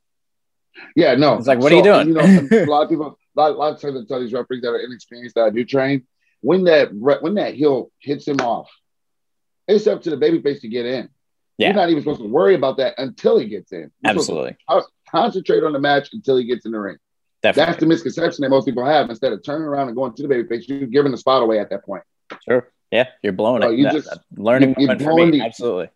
[0.95, 1.35] Yeah, no.
[1.37, 2.09] It's like, what are you doing?
[2.09, 4.33] You know, a lot of people, a lot, a lot of times I tell these
[4.33, 6.07] referees that are inexperienced that I do train,
[6.41, 8.71] when that when that heel hits him off,
[9.69, 11.09] it's up to the babyface to get in.
[11.59, 11.69] Yeah.
[11.69, 13.91] You're not even supposed to worry about that until he gets in.
[14.03, 14.57] You're absolutely
[15.11, 16.97] concentrate on the match until he gets in the ring.
[17.43, 19.09] That's the misconception that most people have.
[19.09, 21.71] Instead of turning around and going to the babyface, you're giving the spot away at
[21.71, 22.03] that point.
[22.49, 25.41] sure yeah you're blowing No, it you That- just- that learning you- you're blowing the-
[25.43, 25.89] absolutely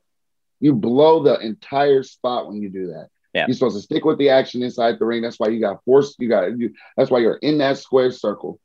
[0.60, 3.08] You blow the entire spot when you do that.
[3.32, 3.46] Yeah.
[3.46, 5.22] You're supposed to stick with the action inside the ring.
[5.22, 6.16] That's why you got forced.
[6.18, 8.58] You got you, that's why you're in that square circle.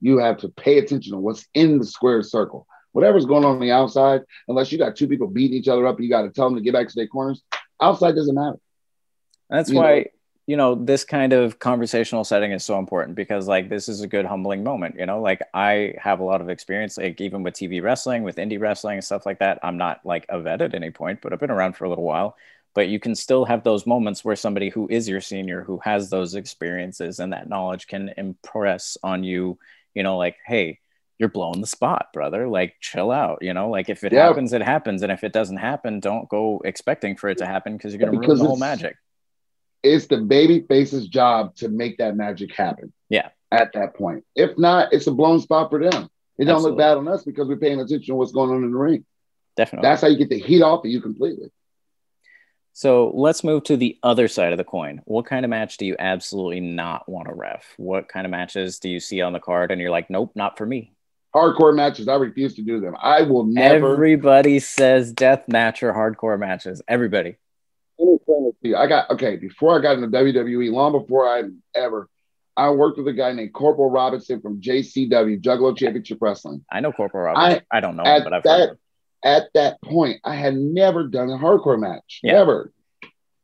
[0.00, 2.66] You have to pay attention to what's in the square circle.
[2.92, 6.00] Whatever's going on on the outside, unless you got two people beating each other up,
[6.00, 7.42] you got to tell them to get back to their corners.
[7.80, 8.58] Outside doesn't matter.
[9.48, 10.04] That's you why know-
[10.46, 14.08] you know this kind of conversational setting is so important because like this is a
[14.08, 14.96] good humbling moment.
[14.98, 18.36] You know, like I have a lot of experience, like even with TV wrestling, with
[18.36, 19.60] indie wrestling and stuff like that.
[19.62, 22.04] I'm not like a vet at any point, but I've been around for a little
[22.04, 22.36] while.
[22.74, 26.08] But you can still have those moments where somebody who is your senior, who has
[26.08, 29.58] those experiences and that knowledge, can impress on you.
[29.94, 30.78] You know, like, hey,
[31.18, 32.48] you're blowing the spot, brother.
[32.48, 33.38] Like, chill out.
[33.42, 34.26] You know, like if it Yeah.
[34.26, 37.76] happens, it happens, and if it doesn't happen, don't go expecting for it to happen
[37.76, 38.96] because you're gonna ruin the whole magic.
[39.82, 42.92] It's the baby face's job to make that magic happen.
[43.08, 43.28] Yeah.
[43.50, 44.24] At that point.
[44.34, 46.08] If not, it's a blown spot for them.
[46.38, 48.70] It don't look bad on us because we're paying attention to what's going on in
[48.70, 49.04] the ring.
[49.56, 49.86] Definitely.
[49.86, 51.50] That's how you get the heat off of you completely.
[52.74, 55.02] So let's move to the other side of the coin.
[55.04, 57.74] What kind of match do you absolutely not want to ref?
[57.76, 60.56] What kind of matches do you see on the card and you're like, nope, not
[60.56, 60.94] for me?
[61.34, 62.94] Hardcore matches, I refuse to do them.
[63.00, 63.92] I will never.
[63.92, 66.82] Everybody says death match or hardcore matches.
[66.88, 67.36] Everybody.
[67.98, 68.76] Let me explain this to you.
[68.76, 71.44] I got okay before I got into WWE, long before I
[71.74, 72.08] ever,
[72.56, 76.64] I worked with a guy named Corporal Robinson from JCW Juggalo Championship Wrestling.
[76.70, 77.64] I know Corporal Robinson.
[77.70, 78.78] I, don't know him, but I've heard of that him.
[79.24, 82.20] At that point, I had never done a hardcore match.
[82.22, 82.34] Yeah.
[82.34, 82.72] Never.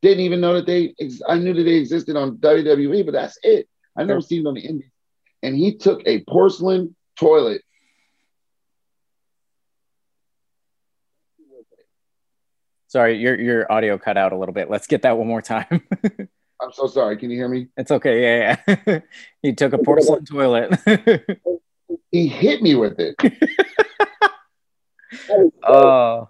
[0.03, 0.95] Didn't even know that they.
[1.01, 3.69] Ex- I knew that they existed on WWE, but that's it.
[3.97, 4.29] I never Sure.
[4.29, 4.91] seen it on the Indies.
[5.43, 7.63] And he took a porcelain toilet.
[12.89, 14.71] Sorry, your your audio cut out a little bit.
[14.71, 15.87] Let's get that one more time.
[16.61, 17.17] I'm so sorry.
[17.19, 17.69] Can you hear me?
[17.77, 18.23] it's okay.
[18.67, 19.01] Yeah, yeah.
[19.43, 20.79] he took a porcelain toilet.
[22.11, 23.15] He hit me with it.
[25.67, 26.29] Oh,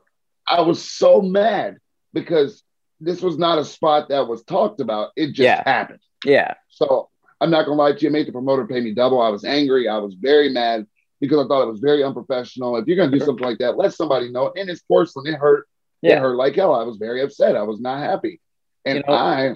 [0.49, 1.79] I was so mad
[2.13, 2.63] because
[3.01, 5.11] this was not a spot that was talked about.
[5.17, 5.63] It just Yeah.
[5.65, 6.01] happened.
[6.25, 6.55] yeah.
[6.71, 7.09] So
[7.41, 9.21] I'm not gonna lie to you, I made the promoter pay me double.
[9.21, 9.89] I was angry.
[9.89, 10.87] I was very mad
[11.21, 12.77] because I thought it was very unprofessional.
[12.77, 14.53] If you're gonna do something like that, let somebody know.
[14.57, 15.27] And it's porcelain.
[15.33, 15.69] It hurt.
[16.03, 16.21] It Yeah.
[16.21, 16.75] hurt like hell.
[16.75, 17.57] I was very upset.
[17.57, 18.41] I was not happy.
[18.85, 19.55] And You know- I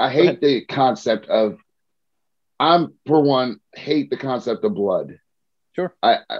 [0.00, 1.58] I hate the concept of
[2.60, 5.18] I'm for one hate the concept of blood.
[5.74, 5.94] Sure.
[6.02, 6.38] I, I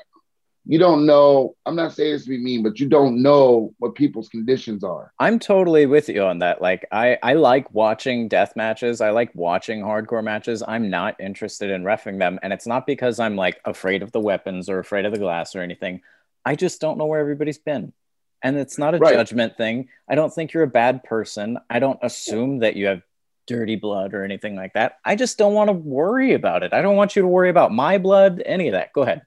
[0.71, 1.57] you don't know.
[1.65, 5.13] I'm not saying this to be mean, but you don't know what people's conditions are.
[5.19, 6.61] I'm totally with you on that.
[6.61, 9.01] Like I, I like watching death matches.
[9.01, 10.63] I like watching hardcore matches.
[10.69, 12.39] I'm not interested in refing them.
[12.43, 15.57] And it's not because I'm like afraid of the weapons or afraid of the glass
[15.57, 16.03] or anything.
[16.45, 17.95] I just don't know where everybody's been.
[18.43, 19.15] And it's not a Right.
[19.15, 19.89] judgment thing.
[20.07, 21.59] I don't think you're a bad person.
[21.71, 23.01] I don't assume that you have
[23.47, 24.99] dirty blood or anything like that.
[25.03, 26.75] I just don't want to worry about it.
[26.75, 28.93] I don't want you to worry about my blood, any of that.
[28.93, 29.23] Go ahead.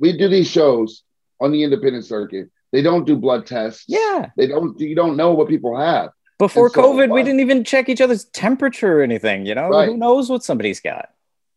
[0.00, 1.04] We do these shows
[1.40, 2.50] on the independent circuit.
[2.72, 3.84] They don't do blood tests.
[3.86, 4.30] Yeah.
[4.36, 4.78] They don't.
[4.80, 6.10] You don't know what people have.
[6.38, 9.44] Before so, COVID, we uh, didn't even check each other's temperature or anything.
[9.46, 9.88] You know, Right.
[9.88, 11.10] who knows what somebody's got?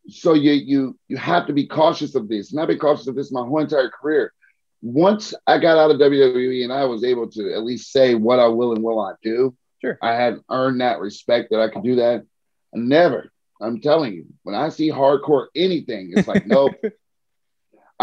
[0.09, 2.51] so you you you have to be cautious of this.
[2.51, 4.33] And I've been cautious of this my whole entire career.
[4.81, 8.37] Once I got out of WWE and I was able to at least say what
[8.39, 9.97] I will and will not do, Sure.
[10.01, 12.25] I had earned that respect that I could do that.
[12.73, 13.31] Never.
[13.61, 16.73] I'm telling you, when I see hardcore anything, it's like nope.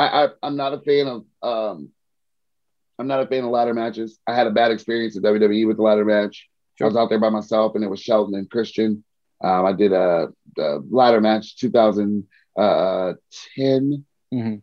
[0.00, 1.90] I, I I'm not a fan of um
[2.98, 4.18] I'm not a fan of ladder matches.
[4.26, 6.48] I had a bad experience at WWE with the ladder match.
[6.80, 9.04] I was out there by myself, and it was Shelton and Christian.
[9.44, 10.28] Um, I did a,
[10.58, 14.62] a ladder match 2010, Mhm.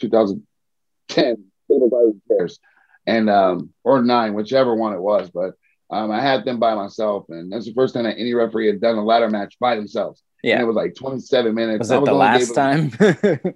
[0.00, 2.58] 2010, nobody cares,
[3.06, 5.30] and um, or nine, whichever one it was.
[5.30, 5.54] But
[5.90, 8.80] um, I had them by myself, and that's the first time that any referee had
[8.80, 10.22] done a ladder match by themselves.
[10.44, 10.60] And Yeah.
[10.62, 11.78] it was like 27 minutes.
[11.80, 12.90] Was it the last time?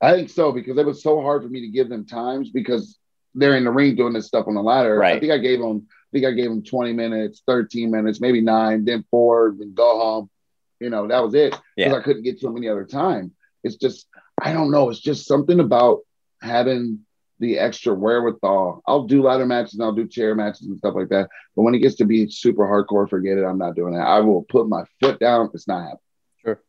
[0.00, 2.98] I think so because it was so hard for me to give them times because
[3.34, 4.96] they're in the ring doing this stuff on the ladder.
[4.96, 5.16] Right.
[5.16, 8.40] I think I gave them, I think I gave them 20 minutes, 13 minutes, maybe
[8.40, 10.30] nine, then four, then go home.
[10.80, 11.50] You know, that was it.
[11.50, 11.94] Because Yeah.
[11.94, 13.32] I couldn't get to them any other time.
[13.64, 14.06] It's just,
[14.40, 14.90] I don't know.
[14.90, 16.00] It's just something about
[16.40, 17.00] having
[17.40, 18.82] the extra wherewithal.
[18.86, 21.28] I'll do ladder matches and I'll do chair matches and stuff like that.
[21.56, 23.44] But when it gets to be super hardcore, forget it.
[23.44, 24.06] I'm not doing that.
[24.06, 25.50] I will put my foot down.
[25.54, 25.98] It's not happening.
[26.44, 26.62] Sure.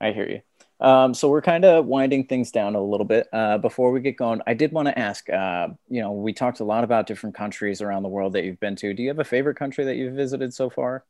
[0.00, 0.40] I hear you.
[0.80, 3.26] Um, so we're kind of winding things down a little bit.
[3.32, 5.28] Uh, before we get going, I did want to ask.
[5.28, 8.60] Uh, you know, we talked a lot about different countries around the world that you've
[8.60, 8.94] been to.
[8.94, 11.04] Do you have a favorite country that you've visited so far?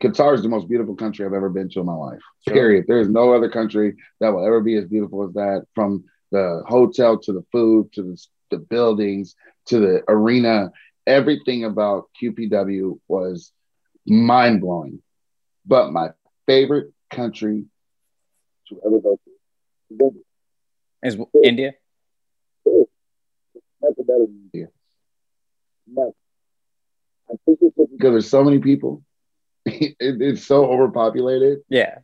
[0.00, 2.20] Qatar is the most beautiful country I've ever been to in my life.
[2.46, 2.54] Sure.
[2.54, 2.84] Period.
[2.88, 5.66] There is no other country that will ever be as beautiful as that.
[5.74, 9.34] From the hotel to the food to the, the buildings
[9.66, 10.72] to the arena,
[11.06, 13.52] everything about QPW was
[14.06, 15.02] mind blowing.
[15.66, 16.10] But my
[16.46, 17.66] favorite country
[18.68, 19.18] to ever go
[19.98, 20.24] to
[21.02, 21.72] Is India?
[22.66, 24.68] nothing better than India.
[25.86, 26.12] Nothing.
[27.30, 29.02] I think it's just because there's so many people.
[29.66, 31.58] it, it's so overpopulated.
[31.68, 31.98] Yeah.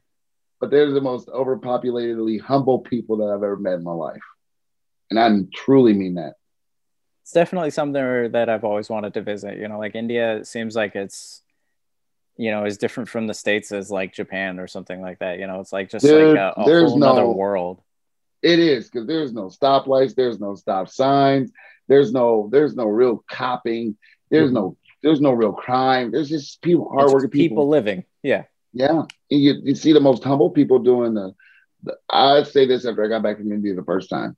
[0.60, 4.22] but they're the most overpopulatedly humble people that I've ever met in my life.
[5.10, 6.34] And I truly mean that.
[7.22, 9.56] It's definitely something that I've always wanted to visit.
[9.58, 11.42] You know, like India seems like it's,
[12.36, 15.38] you know, as different from the states as like Japan or something like that.
[15.38, 17.80] You know, it's like just There- like a, a there's whole no- world.
[18.42, 21.50] It is because there's no stoplights, there's no stop signs,
[21.88, 23.96] there's no there's no real copping,
[24.30, 24.54] there's mm-hmm.
[24.54, 26.10] no there's no real crime.
[26.10, 27.68] There's just people hardworking people people.
[27.68, 28.04] living.
[28.22, 28.44] Yeah.
[28.72, 31.32] Yeah, you, you see the most humble people doing the,
[31.84, 31.96] the.
[32.10, 34.36] I say this after I got back from India the first time.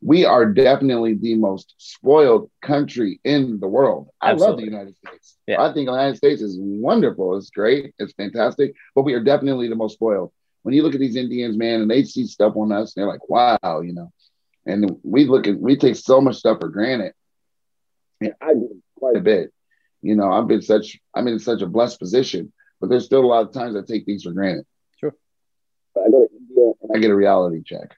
[0.00, 4.08] We are definitely the most spoiled country in the world.
[4.20, 5.36] I love the United States.
[5.46, 5.60] Yeah.
[5.60, 7.36] I think the United States is wonderful.
[7.36, 7.94] It's great.
[7.98, 8.74] It's fantastic.
[8.94, 10.32] But we are definitely the most spoiled.
[10.62, 13.28] When you look at these Indians, man, and they see stuff on us, they're like,
[13.28, 14.12] "Wow," you know.
[14.66, 17.12] And we look at we take so much stuff for granted.
[18.20, 19.52] And I do quite a bit.
[20.02, 23.26] You know, I've been such I'm in such a blessed position but there's still a
[23.26, 24.66] lot of times I take things for granted.
[24.98, 25.14] Sure.
[25.94, 27.96] But I go to India and I get a reality check.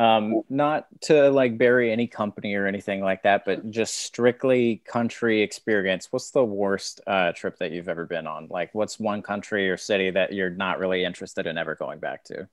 [0.00, 5.42] Um, not to like bury any company or anything like that, but just strictly country
[5.42, 6.08] experience.
[6.10, 8.48] What's the worst uh, trip that you've ever been on?
[8.48, 12.24] Like, what's one country or city that you're not really interested in ever going back
[12.24, 12.48] to?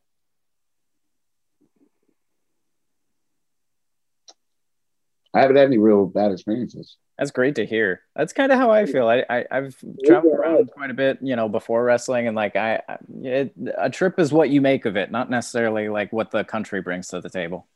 [5.33, 6.97] I haven't had any real bad experiences.
[7.18, 8.01] That's great to hear.
[8.15, 9.07] That's kind of how I feel.
[9.07, 12.82] I, I I've traveled around quite a bit, you know, before wrestling, and like I,
[13.24, 16.82] it, a trip is what you make of it, not necessarily like what the country
[16.82, 17.68] brings to the table.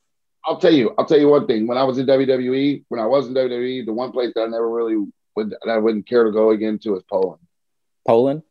[0.46, 1.66] I'll tell you, I'll tell you one thing.
[1.68, 4.46] When I was in WWE, when I was in WWE, the one place that I
[4.48, 4.96] never really
[5.36, 7.42] would that I wouldn't care to go again to is Poland.
[8.08, 8.44] Poland.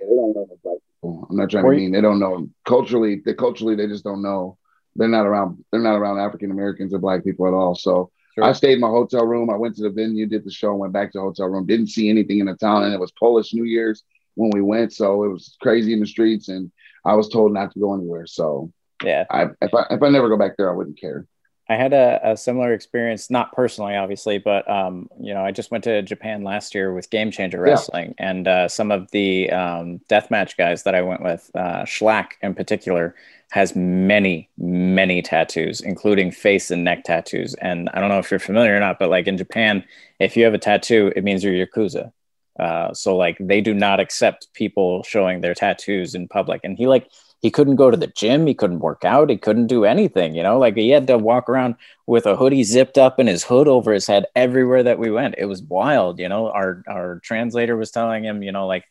[0.00, 1.26] Yeah, they don't know the black people.
[1.30, 3.22] I'm not trying Were to you- mean they don't know culturally.
[3.24, 4.56] They culturally they just don't know.
[4.94, 5.64] They're not around.
[5.72, 7.74] They're not around African Americans or black people at all.
[7.74, 8.44] So Sure.
[8.44, 9.50] I stayed in my hotel room.
[9.50, 11.66] I went to the venue, did the show, went back to the hotel room.
[11.66, 14.02] Didn't see anything in the town, and it was Polish New Year's
[14.34, 16.48] when we went, so it was crazy in the streets.
[16.48, 16.72] And
[17.04, 18.26] I was told not to go anywhere.
[18.26, 18.72] So
[19.04, 19.24] Yeah.
[19.30, 21.26] I, if I if I never go back there, I wouldn't care.
[21.68, 25.70] I had a, a similar experience, not personally, obviously, but um, you know, I just
[25.70, 27.72] went to Japan last year with Game Changer Yeah.
[27.72, 32.32] Wrestling, and uh, some of the um, deathmatch guys that I went with, uh, Shlak
[32.42, 33.14] in particular,
[33.52, 37.54] has many, many tattoos, including face and neck tattoos.
[37.54, 39.84] And I don't know if you're familiar or not, but like in Japan,
[40.18, 42.12] if you have a tattoo, it means you're yakuza.
[42.58, 46.62] Uh, so like they do not accept people showing their tattoos in public.
[46.64, 47.08] And he like
[47.42, 50.34] he couldn't go to the gym, he couldn't work out, he couldn't do anything.
[50.36, 51.74] You know, like he had to walk around
[52.06, 55.34] with a hoodie zipped up and his hood over his head everywhere that we went.
[55.36, 56.20] It was wild.
[56.20, 58.84] You know, our our translator was telling him, you know, like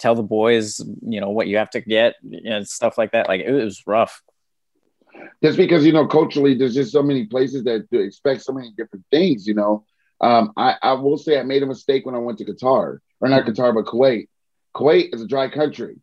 [0.00, 3.28] tell the boys, you know, what you have to get and stuff like that.
[3.28, 4.22] Like it was rough.
[5.40, 9.04] Just because you know culturally, there's just so many places that expect so many different
[9.12, 9.46] things.
[9.46, 9.84] You know,
[10.20, 13.28] um, I I will say I made a mistake when I went to Qatar, or
[13.28, 14.26] not Qatar, but Kuwait.
[14.74, 15.96] Kuwait is a dry country.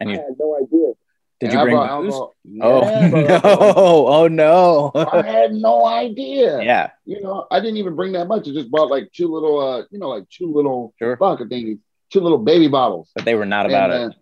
[0.00, 0.92] And I had no idea.
[1.40, 2.14] did you bring booze?
[2.14, 4.06] Oh Yeah, brought no!
[4.08, 4.92] Oh no!
[4.94, 6.62] I had no idea.
[6.62, 8.48] yeah, You know, I didn't even bring that much.
[8.48, 11.16] I just bought like two little, uh, you know, like two little sure.
[11.16, 11.78] vodka things,
[12.12, 13.10] two little baby bottles.
[13.14, 14.18] But they were not about And, it.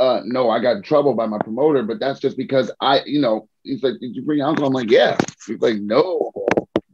[0.00, 3.00] uh, uh, no, I got in trouble by my promoter, but that's just because I,
[3.04, 6.30] you know, he's like, "Did you bring alcohol?" I'm like, "Yeah." He's like, "No."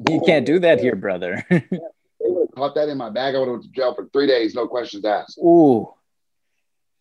[0.09, 1.45] You can't do that here, brother.
[2.21, 3.35] They would have caught that in my bag.
[3.35, 5.37] I would have went to jail for three days, no questions asked.
[5.39, 5.93] Ooh,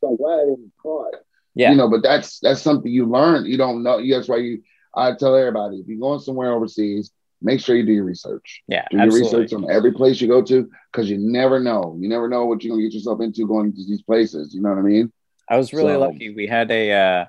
[0.04, 1.14] So glad I didn't caught.
[1.56, 3.46] yeah, You know, but that's that's something you learn.
[3.46, 4.02] You don't know.
[4.08, 4.62] That's why you.
[4.96, 8.62] I tell everybody if you're going somewhere overseas, make sure you do your research.
[8.68, 9.40] yeah, Do your absolutely.
[9.42, 11.98] research on every place you go to because you never know.
[12.00, 14.54] You never know what you're gonna get yourself into going to these places.
[14.54, 15.12] You know what I mean?
[15.50, 16.34] I was really So- lucky.
[16.36, 17.26] We had a uh,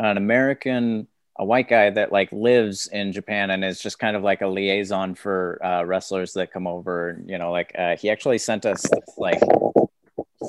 [0.00, 1.06] an American
[1.38, 4.46] a white guy that like lives in Japan and is just kind of like a
[4.46, 7.22] liaison for uh, wrestlers that come over.
[7.24, 8.84] You know, like uh, he actually sent us
[9.16, 9.40] like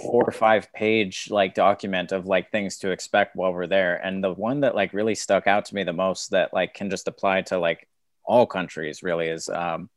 [0.02, 3.96] four or five page like document of like things to expect while we're there.
[3.96, 6.90] And the one that like really stuck out to me the most that like can
[6.90, 7.88] just apply to like
[8.24, 9.90] all countries really is um,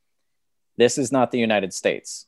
[0.76, 2.26] this is not the United States.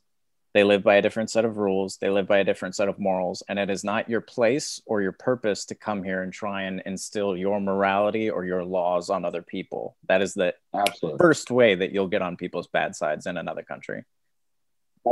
[0.53, 1.97] They live by a different set of rules.
[1.97, 3.43] They live by a different set of morals.
[3.47, 6.81] And it is not your place or your purpose to come here and try and
[6.85, 9.97] instill your morality or your laws on other people.
[10.07, 11.19] That is the Absolutely.
[11.19, 14.05] first way that you'll get on people's bad sides in another country.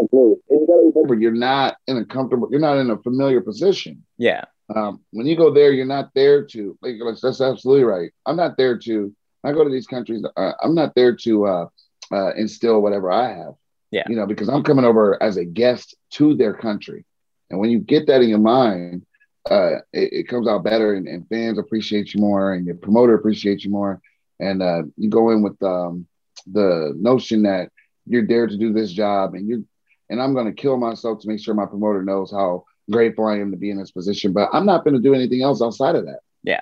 [0.01, 0.37] Absolutely.
[0.49, 4.03] And you gotta remember, you're not in a comfortable, you're not in a familiar position.
[4.17, 4.45] Yeah.
[4.75, 8.11] Um, when you go there, you're not there to, like, that's absolutely right.
[8.25, 11.67] I'm not there to, I go to these countries, uh, I'm not there to uh,
[12.11, 13.53] uh, instill whatever I have.
[13.91, 14.03] Yeah.
[14.09, 17.05] You know, because I'm coming over as a guest to their country.
[17.49, 19.05] And when you get that in your mind,
[19.49, 23.13] uh, it, it comes out better and, and, fans appreciate you more and your promoter
[23.13, 24.01] appreciates you more.
[24.39, 26.07] And uh, you go in with um,
[26.51, 27.69] the notion that
[28.07, 29.61] you're there to do this job and you're,
[30.09, 33.39] and I'm going to kill myself to make sure my promoter knows how grateful I
[33.39, 34.33] am to be in this position.
[34.33, 36.19] But I'm not going to do anything else outside of that.
[36.43, 36.61] Yeah.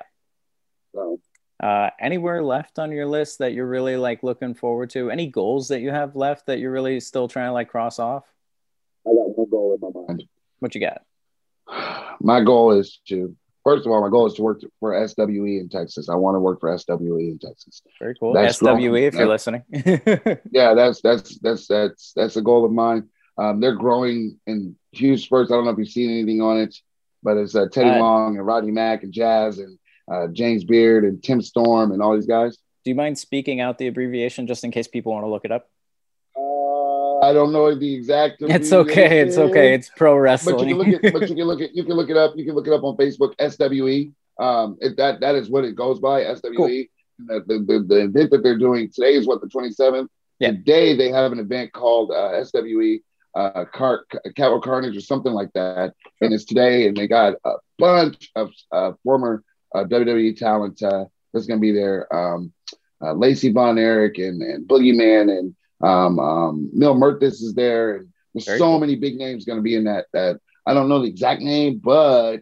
[0.94, 1.20] So
[1.62, 5.10] uh, anywhere left on your list that you're really like looking forward to?
[5.10, 8.26] Any goals that you have left that you're really still trying to like cross off?
[9.08, 10.24] I got one goal in my mind.
[10.60, 11.02] What you got?
[12.20, 15.70] My goal is to first of all, my goal is to work for SWE in
[15.70, 16.10] Texas.
[16.10, 17.82] I want to work for SWE in Texas.
[18.00, 18.34] Very cool.
[18.34, 19.04] That's SWE, growing.
[19.04, 19.64] if you're listening.
[20.52, 23.10] yeah, that's that's that's that's that's a goal of mine.
[23.38, 25.52] Um, they're growing in huge spurts.
[25.52, 26.76] I don't know if you've seen anything on it,
[27.24, 29.80] but it's uh, Teddy uh, Long and Rodney Mack and Jazz and
[30.12, 32.58] uh, James Beard and Tim Storm and all these guys.
[32.84, 35.52] Do you mind speaking out the abbreviation just in case people want to look it
[35.52, 35.70] up?
[36.36, 38.38] Uh, I don't know the exact.
[38.42, 39.22] It's okay.
[39.22, 39.74] It's okay.
[39.74, 40.58] It's pro wrestling.
[40.58, 41.14] But you can look at.
[41.14, 41.76] but you can look at.
[41.76, 42.34] You can look it up.
[42.36, 43.34] You can look it up on Facebook.
[43.40, 44.12] SWE.
[44.44, 46.24] Um, it, that that is what it goes by.
[46.36, 46.56] SWE.
[46.56, 46.68] Cool.
[47.20, 50.08] The, the, the, event that they're doing today is what the 27th.
[50.40, 50.50] Yeah.
[50.50, 53.00] Today they have an event called uh, SWE
[53.36, 54.06] uh, Car-
[54.36, 56.88] Cattle Carnage or something like that, and it's today.
[56.88, 61.62] And they got a bunch of uh, former uh, WWE talent uh, that's going to
[61.62, 62.14] be there.
[62.14, 62.54] Um,
[63.02, 67.98] uh, Lacey Von Erich and, and Boogeyman and um, um, Mil Muertes is there.
[67.98, 68.80] And there's Very so cool.
[68.80, 70.06] many big names going to be in that.
[70.14, 72.38] That I don't know the exact name, but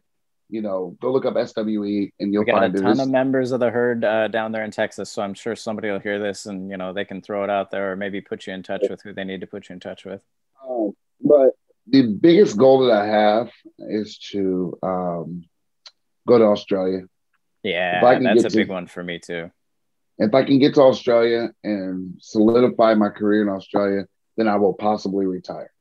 [0.51, 3.53] you know, go look up SWE and you'll we got find a ton of members
[3.53, 5.09] of the herd uh, down there in Texas.
[5.09, 7.71] So I'm sure somebody will hear this and you know they can throw it out
[7.71, 9.79] there or maybe put you in touch with who they need to put you in
[9.79, 10.21] touch with.
[10.67, 10.91] Um,
[11.21, 11.51] but
[11.87, 15.45] the biggest goal that I have is to um,
[16.27, 17.03] go to Australia.
[17.63, 19.51] Yeah, that's a to, big one for me too.
[20.17, 24.73] If I can get to Australia and solidify my career in Australia, then I will
[24.73, 25.71] possibly retire.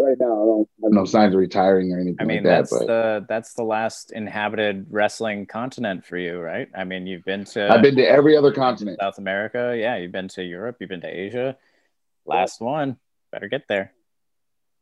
[0.00, 0.16] Sure.
[0.18, 2.16] But right now, I don't have no signs of retiring or anything.
[2.20, 6.68] I mean, like that's that, the that's the last inhabited wrestling continent for you, right?
[6.76, 8.98] I mean, you've been to I've been to every other continent.
[9.00, 9.96] South America, yeah.
[9.96, 10.76] You've been to Europe.
[10.80, 11.56] You've been to Asia.
[12.26, 12.96] Last one,
[13.32, 13.92] better get there.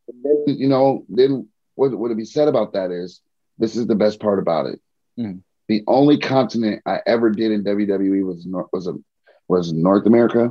[0.09, 3.21] Then, you know, then what would be said about that is
[3.59, 4.81] this is the best part about it.
[5.19, 5.43] Mm.
[5.69, 8.95] The only continent I ever did in WWE was was a,
[9.49, 10.51] was North America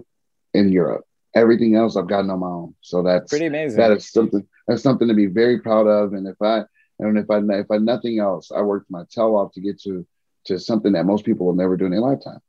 [0.53, 1.06] and Europe.
[1.37, 2.75] Everything else I've gotten on my own.
[2.81, 3.77] So that's pretty amazing.
[3.77, 6.13] That is something that's something to be very proud of.
[6.13, 6.63] And if I
[6.99, 10.05] and if I if I nothing else, I worked my tail off to get to
[10.45, 12.39] to something that most people will never do in their lifetime.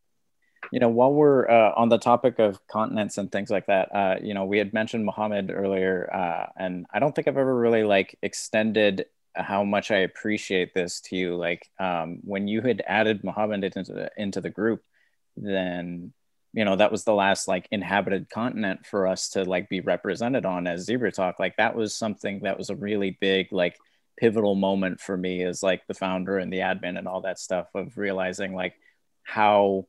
[0.72, 4.16] You know, while we're uh, on the topic of continents and things like that, uh,
[4.22, 7.84] you know, we had mentioned Muhammad earlier, uh, and I don't think I've ever really
[7.84, 11.36] like extended how much I appreciate this to you.
[11.36, 14.82] Like um, when you had added Muhammad into the, into the group,
[15.36, 16.12] then
[16.52, 20.46] you know that was the last like inhabited continent for us to like be represented
[20.46, 21.38] on as Zebra Talk.
[21.38, 23.76] Like that was something that was a really big like
[24.18, 27.68] pivotal moment for me as like the founder and the admin and all that stuff
[27.74, 28.74] of realizing like
[29.22, 29.86] how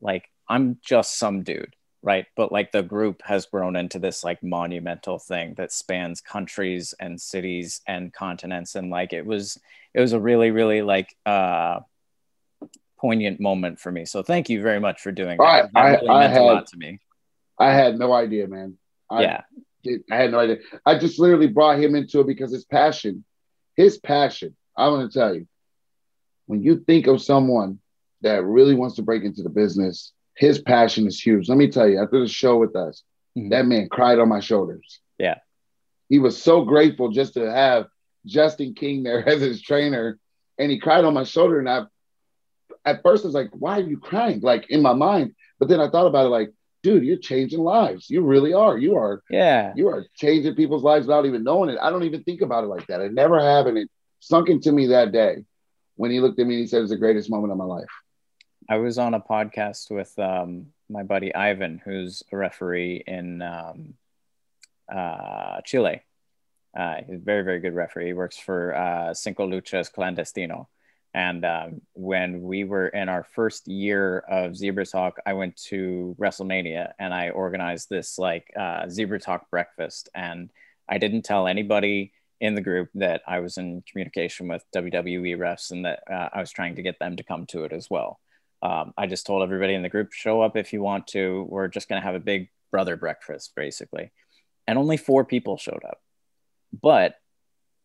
[0.00, 4.42] like I'm just some dude right but like the group has grown into this like
[4.42, 9.58] monumental thing that spans countries and cities and continents and like it was
[9.94, 11.78] it was a really really like uh
[13.02, 16.12] poignant moment for me so thank you very much for doing that, that really I,
[16.12, 17.00] I meant had, a lot to me
[17.58, 18.78] i had no idea man
[19.10, 19.42] I, yeah
[20.12, 20.58] I had no idea.
[20.86, 23.24] I just literally brought him into it because his passion,
[23.74, 24.54] his passion.
[24.76, 25.48] I want to tell you,
[26.46, 27.80] when you think of someone
[28.20, 31.48] that really wants to break into the business his passion is huge.
[31.48, 33.02] Let me tell you, after the show with us,
[33.36, 33.50] mm-hmm.
[33.50, 35.00] that man cried on my shoulders.
[35.18, 35.38] Yeah.
[36.08, 37.86] He was so grateful just to have
[38.26, 40.18] Justin King there as his trainer.
[40.58, 41.58] And he cried on my shoulder.
[41.58, 41.84] And I,
[42.84, 44.40] at first, I was like, why are you crying?
[44.40, 45.34] Like in my mind.
[45.58, 46.50] But then I thought about it like,
[46.82, 48.10] dude, you're changing lives.
[48.10, 48.76] You really are.
[48.76, 49.22] You are.
[49.30, 49.72] Yeah.
[49.76, 51.78] You are changing people's lives without even knowing it.
[51.80, 53.00] I don't even think about it like that.
[53.00, 53.66] I never have.
[53.66, 53.88] And it
[54.20, 55.44] sunk into me that day
[55.96, 57.90] when he looked at me and he said, "It's the greatest moment of my life."
[58.68, 63.94] I was on a podcast with um, my buddy Ivan, who's a referee in um,
[64.92, 66.02] uh, Chile.
[66.76, 68.06] Uh, he's a very, very good referee.
[68.06, 70.66] He works for uh, Cinco Luchas Clandestino.
[71.14, 76.16] And um, when we were in our first year of Zebra Talk, I went to
[76.18, 80.08] WrestleMania and I organized this like uh, Zebra Talk breakfast.
[80.14, 80.50] And
[80.88, 85.70] I didn't tell anybody in the group that I was in communication with WWE refs
[85.70, 88.18] and that uh, I was trying to get them to come to it as well.
[88.62, 91.46] Um, I just told everybody in the group, show up if you want to.
[91.48, 94.12] We're just going to have a big brother breakfast, basically.
[94.66, 96.00] And only four people showed up.
[96.72, 97.16] But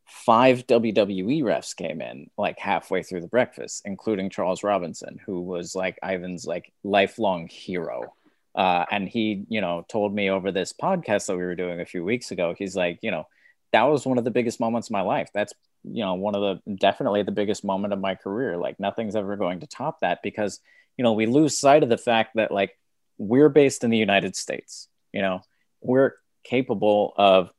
[0.08, 5.76] five WWE refs came in like halfway through the breakfast, including Charles Robinson, who was
[5.76, 8.14] like Ivan's like lifelong hero.
[8.56, 11.86] Uh, and he, you know, told me over this podcast that we were doing a
[11.86, 13.28] few weeks ago, he's like, you know,
[13.74, 15.30] that was one of the biggest moments of my life.
[15.34, 15.54] That's,
[15.84, 18.58] you know, one of the definitely the biggest moment of my career.
[18.58, 20.60] Like nothing's ever going to top that because,
[20.98, 22.78] you know, we lose sight of the fact that like
[23.18, 25.42] we're based in the United States, you know,
[25.82, 27.52] we're capable of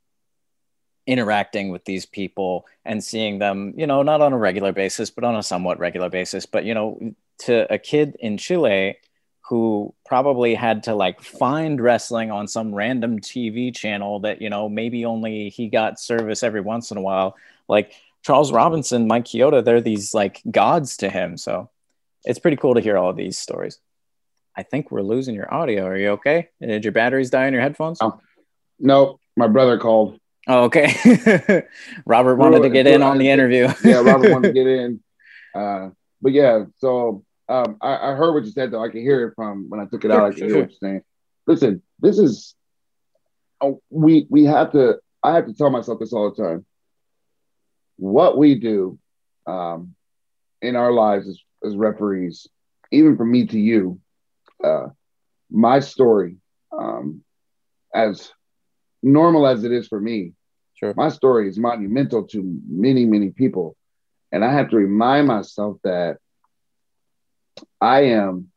[1.08, 5.24] interacting with these people and seeing them, you know, not on a regular basis, but
[5.24, 6.44] on a somewhat regular basis.
[6.44, 8.98] But, you know, to a kid in Chile
[9.48, 14.68] who probably had to like find wrestling on some random TV channel that, you know,
[14.68, 17.34] maybe only he got service every once in a while,
[17.68, 21.38] like Charles Robinson, Mike Chioda, they're these like gods to him.
[21.38, 21.70] So
[22.24, 23.78] it's pretty cool to hear all of these stories.
[24.54, 25.86] I think we're losing your audio.
[25.86, 26.50] Are you okay?
[26.60, 27.96] Did your batteries die in your headphones?
[28.02, 28.20] Oh,
[28.78, 30.20] no, my brother called.
[30.48, 31.62] Oh, okay.
[32.06, 33.68] Robert wanted to get in on the interview.
[33.84, 35.00] yeah, Robert wanted to get in.
[35.54, 35.90] Uh,
[36.22, 38.82] but yeah, so um, I, I, heard what you said though.
[38.82, 40.24] I can hear it from when I took it out.
[40.24, 41.02] I can hear what you're saying.
[41.46, 42.54] Listen, this is
[43.60, 44.98] oh, we we have to.
[45.22, 46.64] I have to tell myself this all the time.
[47.96, 48.98] What we do
[49.46, 49.94] um,
[50.62, 52.46] in our lives as, as referees,
[52.90, 54.00] even from me to you,
[54.62, 54.88] uh,
[55.50, 56.36] my story,
[56.72, 57.22] um,
[57.94, 58.30] as
[59.02, 60.34] normal as it is for me,
[60.78, 60.94] Sure.
[60.96, 63.76] My story is monumental to many, many people.
[64.30, 66.18] And I have to remind myself that
[67.80, 68.52] I am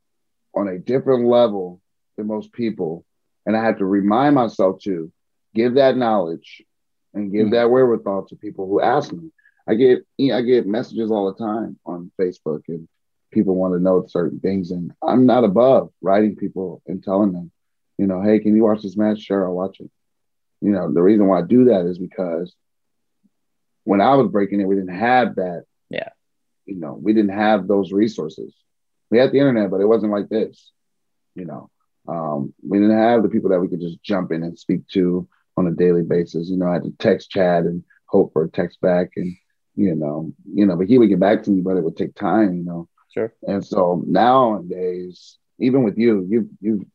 [0.54, 1.82] on a different level
[2.18, 3.06] than most people.
[3.46, 5.12] And I have to remind myself to
[5.56, 6.62] give that knowledge
[7.14, 7.56] and give mm-hmm.
[7.56, 9.32] that wherewithal to people who ask me.
[9.68, 12.88] I get I get messages all the time on Facebook and
[13.32, 14.70] people want to know certain things.
[14.72, 17.52] And I'm not above writing people and telling them,
[17.98, 19.22] you know, hey, can you watch this match?
[19.22, 19.90] Sure, I'll watch it.
[20.62, 22.54] You know, the reason why I do that is because
[23.84, 25.66] when I was breaking it, we didn't have that.
[25.90, 26.10] Yeah.
[26.66, 28.54] You know, we didn't have those resources.
[29.10, 30.72] We had the internet, but it wasn't like this.
[31.36, 31.70] You know,
[32.08, 35.28] um, we didn't have the people that we could just jump in and speak to
[35.58, 36.50] on a daily basis.
[36.50, 39.36] You know, I had to text Chad and hope for a text back, and
[39.76, 42.16] you know, you know, but he would get back to me, but it would take
[42.16, 42.56] time.
[42.56, 42.90] You know.
[43.14, 43.34] Sure.
[43.44, 46.86] And so nowadays, even with you, you you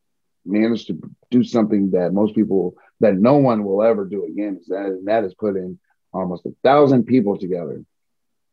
[0.47, 0.99] managed to
[1.31, 4.59] do something that most people that no one will ever do again.
[4.61, 5.79] Is that and that is putting
[6.13, 7.85] almost a thousand people together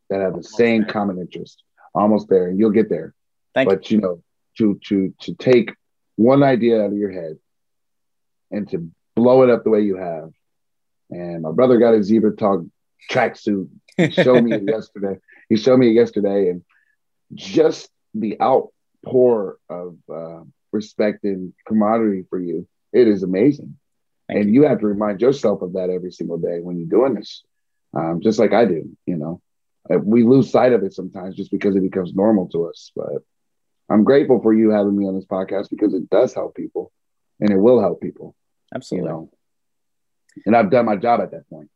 [0.09, 0.91] that have the same there.
[0.91, 1.63] common interest.
[1.95, 3.13] Almost there, and you'll get there.
[3.53, 3.97] Thank but you.
[3.97, 4.23] you know,
[4.57, 5.73] to to to take
[6.15, 7.37] one idea out of your head
[8.51, 10.31] and to blow it up the way you have.
[11.09, 12.61] And my brother got his zebra talk
[13.11, 13.69] tracksuit.
[13.97, 15.19] He showed me it yesterday.
[15.49, 16.63] He showed me it yesterday, and
[17.33, 20.41] just the outpour of uh,
[20.73, 23.77] respect and camaraderie for you, it is amazing.
[24.27, 24.63] Thank and you.
[24.63, 24.67] you.
[24.67, 27.43] have to remind yourself of that every single day when you're doing this,
[27.93, 28.89] um, just like I do.
[29.05, 29.41] You know,
[29.93, 32.91] uh, we lose sight of it sometimes just because it becomes normal to us.
[32.95, 33.23] But
[33.89, 36.91] I'm grateful for you having me on this podcast because it does help people,
[37.39, 38.35] and it will help people.
[38.73, 39.09] Absolutely.
[39.09, 39.29] You know?
[40.45, 41.69] And I've done my job at that point.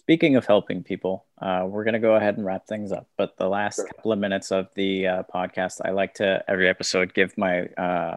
[0.00, 3.06] Speaking of helping people, uh, we're going to go ahead and wrap things up.
[3.18, 3.86] But the last sure.
[3.86, 8.16] couple of minutes of the uh, podcast, I like to every episode give my uh,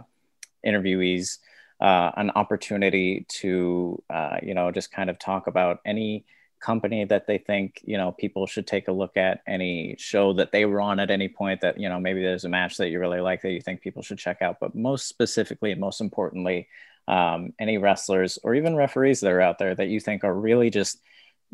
[0.66, 1.40] interviewees
[1.82, 6.24] uh, an opportunity to, uh, you know, just kind of talk about any
[6.62, 10.54] company that they think, you know, people should take a look at, any show that
[10.54, 13.00] they were on at any point that, you know, maybe there's a match that you
[13.02, 14.56] really like that you think people should check out.
[14.62, 16.70] But most specifically and most importantly,
[17.10, 20.70] um, any wrestlers or even referees that are out there that you think are really
[20.70, 21.02] just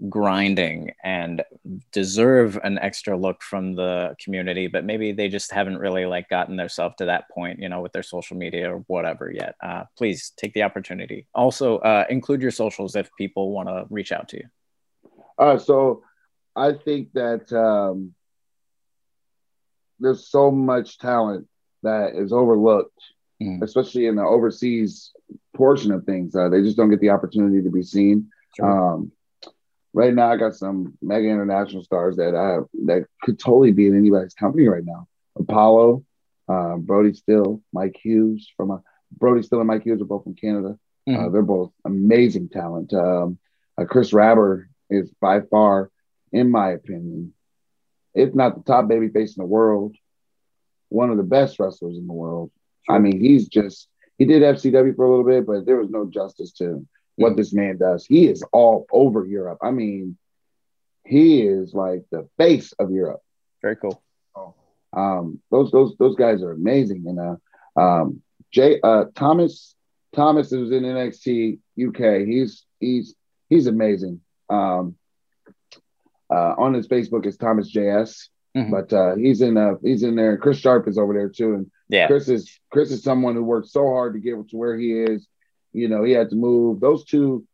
[0.08, 1.44] grinding and
[1.92, 6.56] deserve an extra look from the community but maybe they just haven't really like gotten
[6.56, 10.32] themselves to that point you know with their social media or whatever yet uh, please
[10.38, 14.38] take the opportunity also uh, include your socials if people want to reach out to
[14.38, 14.46] you
[15.38, 16.02] uh, so
[16.56, 18.14] i think that um,
[20.00, 21.46] there's so much talent
[21.84, 23.02] that is overlooked
[23.42, 23.62] mm.
[23.62, 25.12] especially in the overseas
[25.56, 28.94] portion of things uh, they just don't get the opportunity to be seen sure.
[28.94, 29.12] um,
[30.00, 33.98] right now I got some mega international stars that I that could totally be in
[33.98, 35.08] anybody's company right now.
[35.38, 36.06] Apollo,
[36.48, 38.78] uh, Brody Still, Mike Hughes from uh,
[39.12, 40.78] Brody Still and Mike Hughes are both from Canada.
[41.06, 41.26] Uh, mm-hmm.
[41.26, 42.94] Uh, they're both amazing talent.
[42.94, 43.40] Um,
[43.78, 45.92] uh, Chris Rabber is by far,
[46.32, 47.34] in my opinion,
[48.14, 49.98] if not the top baby face in the world,
[50.88, 52.52] one of the best wrestlers in the world.
[52.86, 52.96] Sure.
[52.96, 56.06] I mean, he's just he did FCW for a little bit, but there was no
[56.06, 56.88] justice to
[57.20, 58.06] what this man does.
[58.06, 59.60] He is all over Europe.
[59.62, 60.18] I mean,
[61.06, 63.22] he is like the face of Europe.
[63.62, 64.02] Very cool.
[64.94, 67.06] Um, those those those guys are amazing.
[67.08, 69.76] And uh, um, Jay uh, Thomas
[70.16, 72.28] Thomas is in NXT UK.
[72.28, 73.16] He's he's
[73.50, 74.22] he's amazing.
[74.50, 74.96] Um,
[76.32, 78.72] uh, on his Facebook is Thomas JS, mm-hmm.
[78.72, 80.38] but uh, he's in uh, he's in there.
[80.38, 83.70] Chris Sharp is over there too, and yeah, Chris is Chris is someone who worked
[83.70, 85.28] so hard to get to where he is.
[85.74, 86.80] You know, he had to move.
[86.80, 87.46] Those two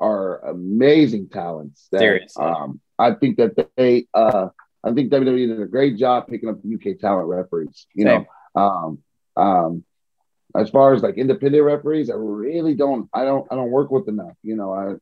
[0.00, 1.88] are amazing talents.
[1.92, 2.44] That, Seriously.
[2.44, 4.48] Um, I think that they, uh,
[4.82, 7.86] I think WWE did a great job picking up the UK talent referees.
[7.94, 8.26] You Same.
[8.54, 8.98] know, um,
[9.36, 9.84] um,
[10.56, 14.08] as far as like independent referees, I really don't, I don't, I don't work with
[14.08, 14.36] enough.
[14.42, 14.94] You know, I,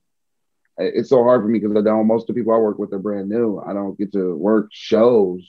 [0.79, 2.07] it's so hard for me because I don't.
[2.07, 3.59] Most of the people I work with are brand new.
[3.59, 5.43] I don't get to work shows.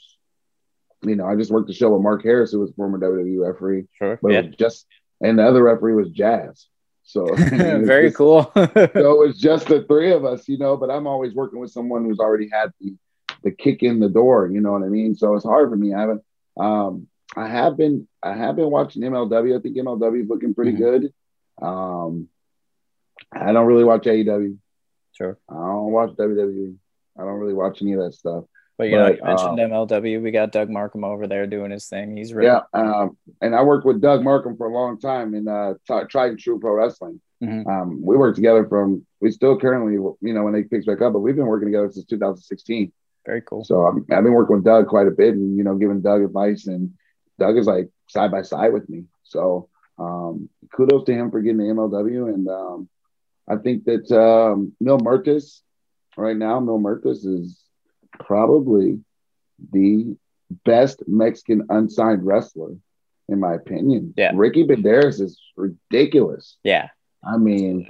[1.02, 3.84] You know, I just worked a show with Mark Harris, who was former WWE referee.
[3.96, 4.18] Sure.
[4.20, 4.42] But yeah.
[4.42, 4.86] just
[5.20, 6.66] and the other referee was Jazz.
[7.02, 8.50] So very just, cool.
[8.54, 8.62] so
[9.22, 10.76] it's just the three of us, you know.
[10.76, 12.94] But I'm always working with someone who's already had the
[13.42, 14.48] the kick in the door.
[14.48, 15.14] You know what I mean?
[15.14, 15.94] So it's hard for me.
[15.94, 16.22] I haven't.
[16.58, 18.06] Um, I have been.
[18.22, 19.58] I have been watching MLW.
[19.58, 20.82] I think MLW is looking pretty mm-hmm.
[20.82, 21.14] good.
[21.62, 22.28] Um,
[23.32, 24.58] I don't really watch AEW.
[25.12, 25.38] Sure.
[25.48, 26.76] I don't watch WWE.
[27.18, 28.44] I don't really watch any of that stuff.
[28.80, 30.22] But you but, know, you mentioned um, MLW.
[30.22, 32.16] We got Doug Markham over there doing his thing.
[32.16, 32.62] He's really yeah.
[32.72, 36.30] Um, and I worked with Doug Markham for a long time in uh, t- Tried
[36.30, 37.20] and True Pro Wrestling.
[37.44, 37.68] Mm-hmm.
[37.68, 39.04] Um, we worked together from.
[39.20, 41.90] We still currently, you know, when they picks back up, but we've been working together
[41.92, 42.90] since 2016.
[43.26, 43.64] Very cool.
[43.64, 46.22] So um, I've been working with Doug quite a bit, and you know, giving Doug
[46.22, 46.94] advice, and
[47.38, 49.04] Doug is like side by side with me.
[49.24, 49.68] So
[49.98, 52.88] um, kudos to him for getting the MLW, and um,
[53.46, 55.60] I think that um, Mil Muertes
[56.16, 57.62] right now, Mil Muertes is
[58.20, 59.00] probably
[59.72, 60.16] the
[60.64, 62.76] best Mexican unsigned wrestler,
[63.28, 64.14] in my opinion.
[64.16, 64.32] Yeah.
[64.34, 66.56] Ricky Banderas is ridiculous.
[66.64, 66.88] Yeah.
[67.24, 67.86] I mean,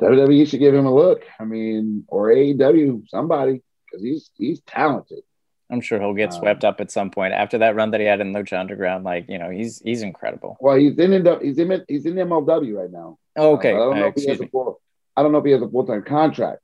[0.00, 1.24] WWE should give him a look.
[1.38, 5.22] I mean, or AEW, somebody, because he's he's talented.
[5.70, 8.06] I'm sure he'll get swept um, up at some point after that run that he
[8.06, 9.04] had in Lucha Underground.
[9.04, 10.56] Like you know, he's he's incredible.
[10.60, 13.18] Well, he's in the he's in he's in the MLW right now.
[13.36, 14.80] Oh, okay, uh, I don't uh, if he has a full.
[15.16, 16.62] I don't know if he has a full time contract.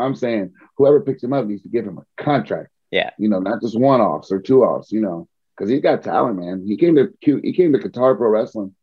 [0.00, 2.70] I'm saying whoever picks him up needs to give him a contract.
[2.90, 4.92] Yeah, you know, not just one offs or two offs.
[4.92, 6.64] You know, because he's got talent, man.
[6.66, 8.74] He came to Q, he came to Qatar Pro Wrestling,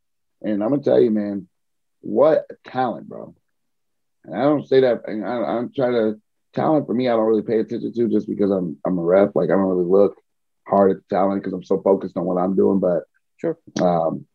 [0.41, 1.47] and I'm gonna tell you, man,
[2.01, 3.35] what talent, bro.
[4.23, 5.01] And I don't say that.
[5.07, 6.21] I, I'm trying to
[6.57, 9.31] talent for me, I don't really pay attention to just because I'm I'm a rep.
[9.35, 10.17] Like I don't really look
[10.67, 12.79] hard at the talent because I'm so focused on what I'm doing.
[12.79, 13.03] But
[13.37, 13.57] sure.
[13.81, 14.25] Um,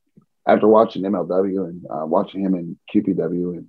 [0.47, 3.67] after watching MLW and uh, watching him in QPW and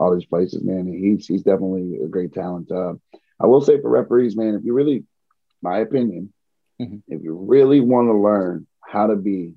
[0.00, 2.72] all these places, man, he's he's definitely a great talent.
[2.72, 2.94] Uh,
[3.38, 5.04] I will say for referees, man, if you really,
[5.60, 6.32] my opinion,
[6.80, 6.96] mm-hmm.
[7.06, 9.52] if you really want to learn how to be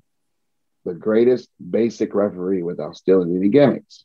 [0.84, 4.04] the greatest basic referee without stealing any gimmicks,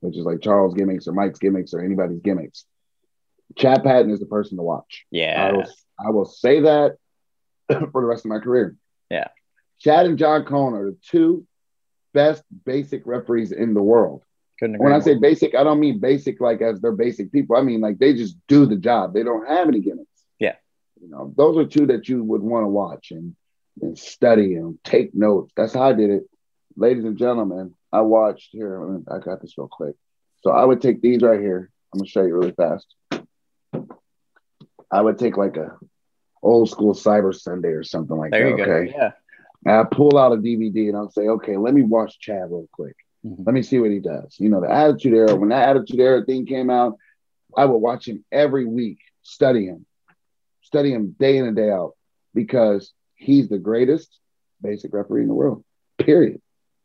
[0.00, 2.64] which is like Charles gimmicks or Mike's gimmicks or anybody's gimmicks,
[3.56, 5.06] Chad Patton is the person to watch.
[5.12, 5.40] Yeah.
[5.40, 5.66] I will,
[6.06, 6.96] I will say that
[7.68, 8.76] for the rest of my career.
[9.08, 9.28] Yeah.
[9.78, 11.46] Chad and John Cone are the two
[12.12, 14.24] best basic referees in the world.
[14.60, 17.56] When I say basic, I don't mean basic like as they're basic people.
[17.56, 19.14] I mean like they just do the job.
[19.14, 20.08] They don't have any gimmicks.
[20.38, 20.54] Yeah.
[21.00, 23.34] You know, those are two that you would want to watch and,
[23.82, 25.52] and study and take notes.
[25.56, 26.24] That's how I did it.
[26.76, 29.00] Ladies and gentlemen, I watched here.
[29.10, 29.94] I got this real quick.
[30.42, 31.70] So I would take these right here.
[31.92, 32.86] I'm gonna show you really fast.
[34.90, 35.76] I would take like a
[36.42, 38.62] old school Cyber Sunday or something like there that.
[38.62, 38.94] okay.
[38.96, 39.12] Yeah.
[39.66, 42.96] I pull out a DVD and I'll say, okay, let me watch Chad real quick.
[43.24, 43.42] Mm-hmm.
[43.44, 44.36] Let me see what he does.
[44.38, 46.96] You know, the Attitude Era, when that Attitude Era thing came out,
[47.56, 49.86] I would watch him every week, study him,
[50.62, 51.94] study him day in and day out
[52.34, 54.18] because he's the greatest
[54.60, 55.64] basic referee in the world,
[55.98, 56.40] period.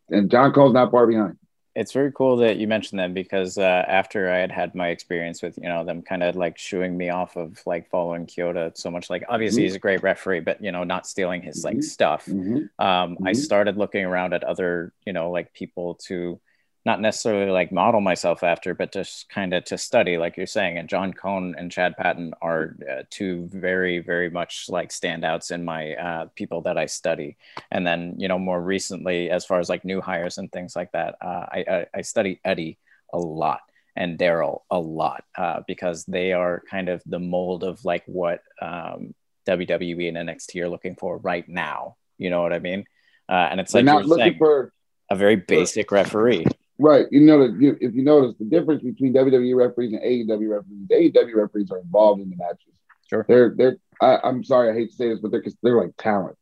[0.10, 1.38] And John Cone's not far behind
[1.76, 5.42] it's very cool that you mentioned them because uh, after I had had my experience
[5.42, 8.90] with you know them kind of like shooing me off of like following Chioda so
[8.90, 9.66] much like obviously mm-hmm.
[9.66, 11.82] he's a great referee but you know not stealing his like mm-hmm.
[11.82, 12.58] stuff mm-hmm.
[12.84, 13.34] Um, I mm-hmm.
[13.34, 16.40] started looking around at other you know like people to
[16.86, 20.78] not necessarily like model myself after, but just kind of to study, like you're saying.
[20.78, 25.66] And John Cone and Chad Patton are uh, two very, very much like standouts in
[25.66, 27.38] my uh, people that I study.
[27.70, 30.94] And then, you know, more recently, as far as like new hires and things like
[30.94, 32.78] that, uh, I, I, I study Eddie
[33.12, 33.62] a lot
[33.96, 38.42] and Daryl a lot uh, because they are kind of the mold of like what
[38.62, 39.14] um,
[39.48, 41.98] WWE and NXT are looking for right now.
[42.18, 42.86] You know what I mean?
[43.28, 44.74] Uh, and it's like not looking saying, for
[45.10, 46.46] a very basic referee.
[46.80, 47.08] Right.
[47.12, 51.14] You know that you, if you notice the difference between WWE referees and AEW referees,
[51.14, 52.74] AEW referees are involved in the matches.
[53.10, 53.26] Sure.
[53.28, 53.78] They're they're.
[54.02, 56.38] I, am sorry, I hate to say this, but they're they're like talent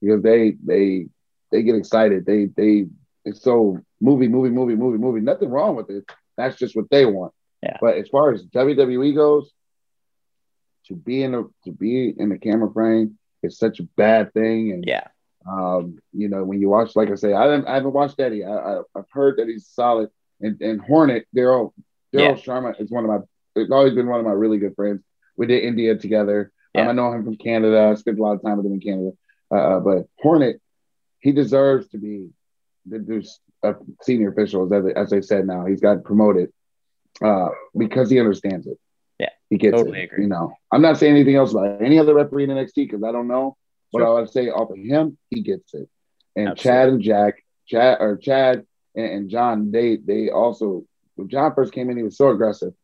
[0.00, 1.08] because they they
[1.50, 2.24] they get excited.
[2.24, 2.86] They they
[3.24, 5.20] it's so movie movie movie movie movie.
[5.20, 6.04] Nothing wrong with it.
[6.36, 7.32] That's just what they want.
[7.60, 7.78] Yeah.
[7.80, 9.50] But as far as WWE goes,
[10.86, 14.72] to be in a to be in the camera frame is such a bad thing.
[14.72, 15.08] And yeah,
[15.48, 18.44] um, you know, when you watch, like I say, I haven't, I haven't watched Eddie.
[18.44, 20.10] I, have heard that he's solid.
[20.40, 21.72] And, and Hornet, Daryl,
[22.14, 22.42] Daryl yeah.
[22.42, 23.18] Sharma is one of my.
[23.56, 25.02] It's always been one of my really good friends.
[25.36, 26.52] We did India together.
[26.74, 26.82] Yeah.
[26.82, 27.88] Um, I know him from Canada.
[27.90, 29.10] I spent a lot of time with him in Canada.
[29.50, 30.60] Uh, uh but Hornet,
[31.20, 32.30] he deserves to be
[32.86, 35.46] there's a senior official, as, as I said.
[35.46, 36.52] Now he's got promoted
[37.22, 38.78] uh, because he understands it.
[39.18, 40.04] Yeah, he gets totally it.
[40.04, 40.24] Agree.
[40.24, 43.12] You know, I'm not saying anything else about any other referee in NXT because I
[43.12, 43.56] don't know.
[43.94, 44.08] But sure.
[44.08, 45.88] I would say off of him, he gets it.
[46.34, 46.62] And Absolutely.
[46.62, 48.66] Chad and Jack, Chad or Chad
[48.96, 50.84] and, and, John, they they also
[51.14, 52.74] when John first came in, he was so aggressive.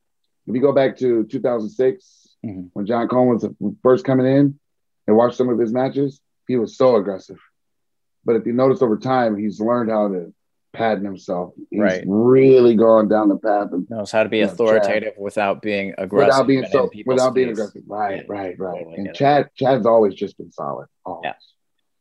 [0.47, 2.63] If you go back to 2006, mm-hmm.
[2.73, 3.45] when John Cone was
[3.83, 4.59] first coming in
[5.09, 7.39] and watched some of his matches, he was so aggressive.
[8.25, 10.33] But if you notice over time, he's learned how to
[10.73, 11.53] patent himself.
[11.71, 12.05] He's right.
[12.07, 16.29] really gone down the path of knows how to be authoritative without being aggressive.
[16.29, 17.83] Without being so without being aggressive.
[17.87, 18.85] Right, right, right.
[18.85, 19.55] Totally and Chad it.
[19.57, 20.87] Chad's always just been solid.
[21.05, 21.25] Always.
[21.25, 21.35] Yeah.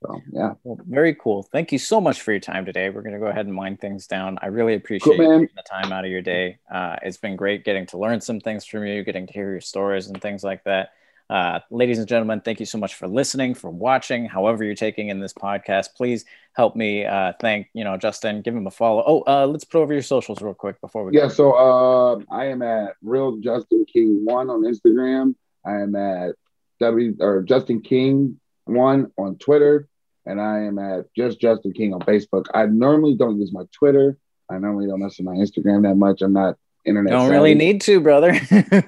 [0.01, 0.53] So yeah.
[0.63, 1.43] Well, very cool.
[1.43, 2.89] Thank you so much for your time today.
[2.89, 4.37] We're gonna go ahead and wind things down.
[4.41, 6.59] I really appreciate cool, taking the time out of your day.
[6.71, 9.61] Uh, it's been great getting to learn some things from you, getting to hear your
[9.61, 10.91] stories and things like that.
[11.29, 15.09] Uh, ladies and gentlemen, thank you so much for listening, for watching, however you're taking
[15.09, 15.89] in this podcast.
[15.95, 19.03] Please help me uh, thank, you know, Justin, give him a follow.
[19.05, 21.19] Oh, uh, let's put over your socials real quick before we go.
[21.19, 21.33] Yeah, go.
[21.33, 25.35] so uh, I am at Real Justin King 1 on Instagram.
[25.65, 26.33] I am at
[26.79, 29.87] W or Justin King 1 on Twitter.
[30.25, 32.45] And I am at just Justin King on Facebook.
[32.53, 34.17] I normally don't use my Twitter.
[34.49, 36.21] I normally don't mess with my Instagram that much.
[36.21, 37.11] I'm not internet.
[37.11, 37.33] Don't savvy.
[37.33, 38.39] really need to, brother.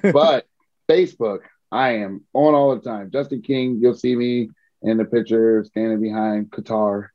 [0.12, 0.46] but
[0.88, 1.40] Facebook,
[1.72, 3.10] I am on all the time.
[3.10, 4.50] Justin King, you'll see me
[4.82, 7.08] in the picture standing behind Qatar,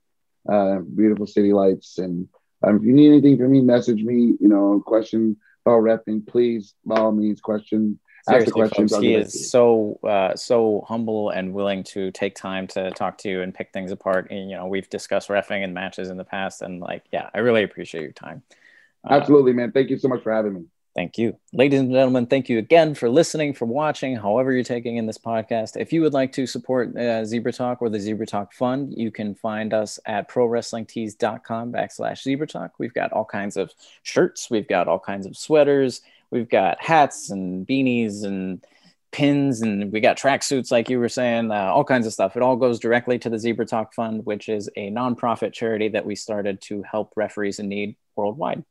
[0.52, 2.00] uh, beautiful city lights.
[2.00, 2.28] And
[2.64, 4.34] um, if you need anything from me, message me.
[4.40, 8.00] You know, question about repping, please, by all means, question.
[8.28, 8.92] Seriously, questions.
[8.92, 13.30] Folks, he is so uh, so humble and willing to take time to talk to
[13.30, 14.32] you and pick things apart.
[14.32, 17.40] And, you know, we've discussed refing and matches in the past, and like, yeah, I
[17.40, 18.42] really appreciate your time.
[19.08, 19.72] Uh, Absolutely, man.
[19.72, 20.66] Thank you so much for having me.
[20.98, 21.38] Thank you.
[21.54, 25.20] Ladies and gentlemen, thank you again for listening, for watching, however you're taking in this
[25.20, 25.80] podcast.
[25.80, 29.12] If you would like to support uh, Zebra Talk or the Zebra Talk Fund, you
[29.12, 32.72] can find us at prowrestlingtees.com backslash Zebra Talk.
[32.80, 33.72] We've got all kinds of
[34.02, 36.02] shirts, we've got all kinds of sweaters,
[36.32, 38.66] we've got hats and beanies and
[39.12, 42.36] pins, and we got tracksuits, like you were saying, uh, all kinds of stuff.
[42.36, 46.08] It all goes directly to the Zebra Talk Fund, which is a nonprofit charity that
[46.08, 48.64] we started to help referees in need worldwide.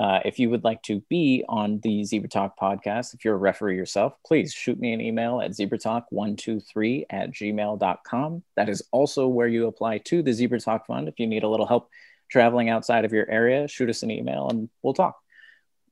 [0.00, 3.38] Uh, if you would like to be on the Zebra Talk podcast, if you're a
[3.38, 8.42] referee yourself, please shoot me an email at zebratalk123 at gmail.com.
[8.56, 11.06] That is also where you apply to the Zebra Talk Fund.
[11.06, 11.90] If you need a little help
[12.30, 15.20] traveling outside of your area, shoot us an email and we'll talk.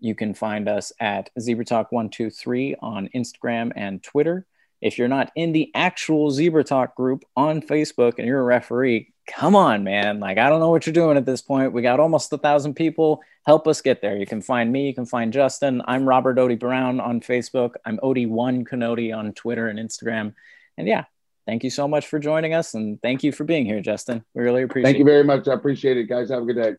[0.01, 4.47] You can find us at Zebra Talk 123 on Instagram and Twitter.
[4.81, 9.13] If you're not in the actual Zebra Talk group on Facebook and you're a referee,
[9.29, 10.19] come on, man.
[10.21, 11.73] Like, I don't know what you're doing at this point.
[11.73, 13.23] We got almost a thousand people.
[13.47, 14.17] Help us get there.
[14.17, 15.83] You can find me, you can find Justin.
[15.87, 17.75] I'm Robert Odie Brown on Facebook.
[17.85, 20.35] I'm Odie1 Canody on Twitter and Instagram.
[20.77, 21.05] And yeah,
[21.47, 22.75] thank you so much for joining us.
[22.75, 24.25] And thank you for being here, Justin.
[24.35, 24.93] We really appreciate it.
[24.93, 25.47] Thank you very much.
[25.47, 26.31] I appreciate it, guys.
[26.31, 26.75] Have a good day.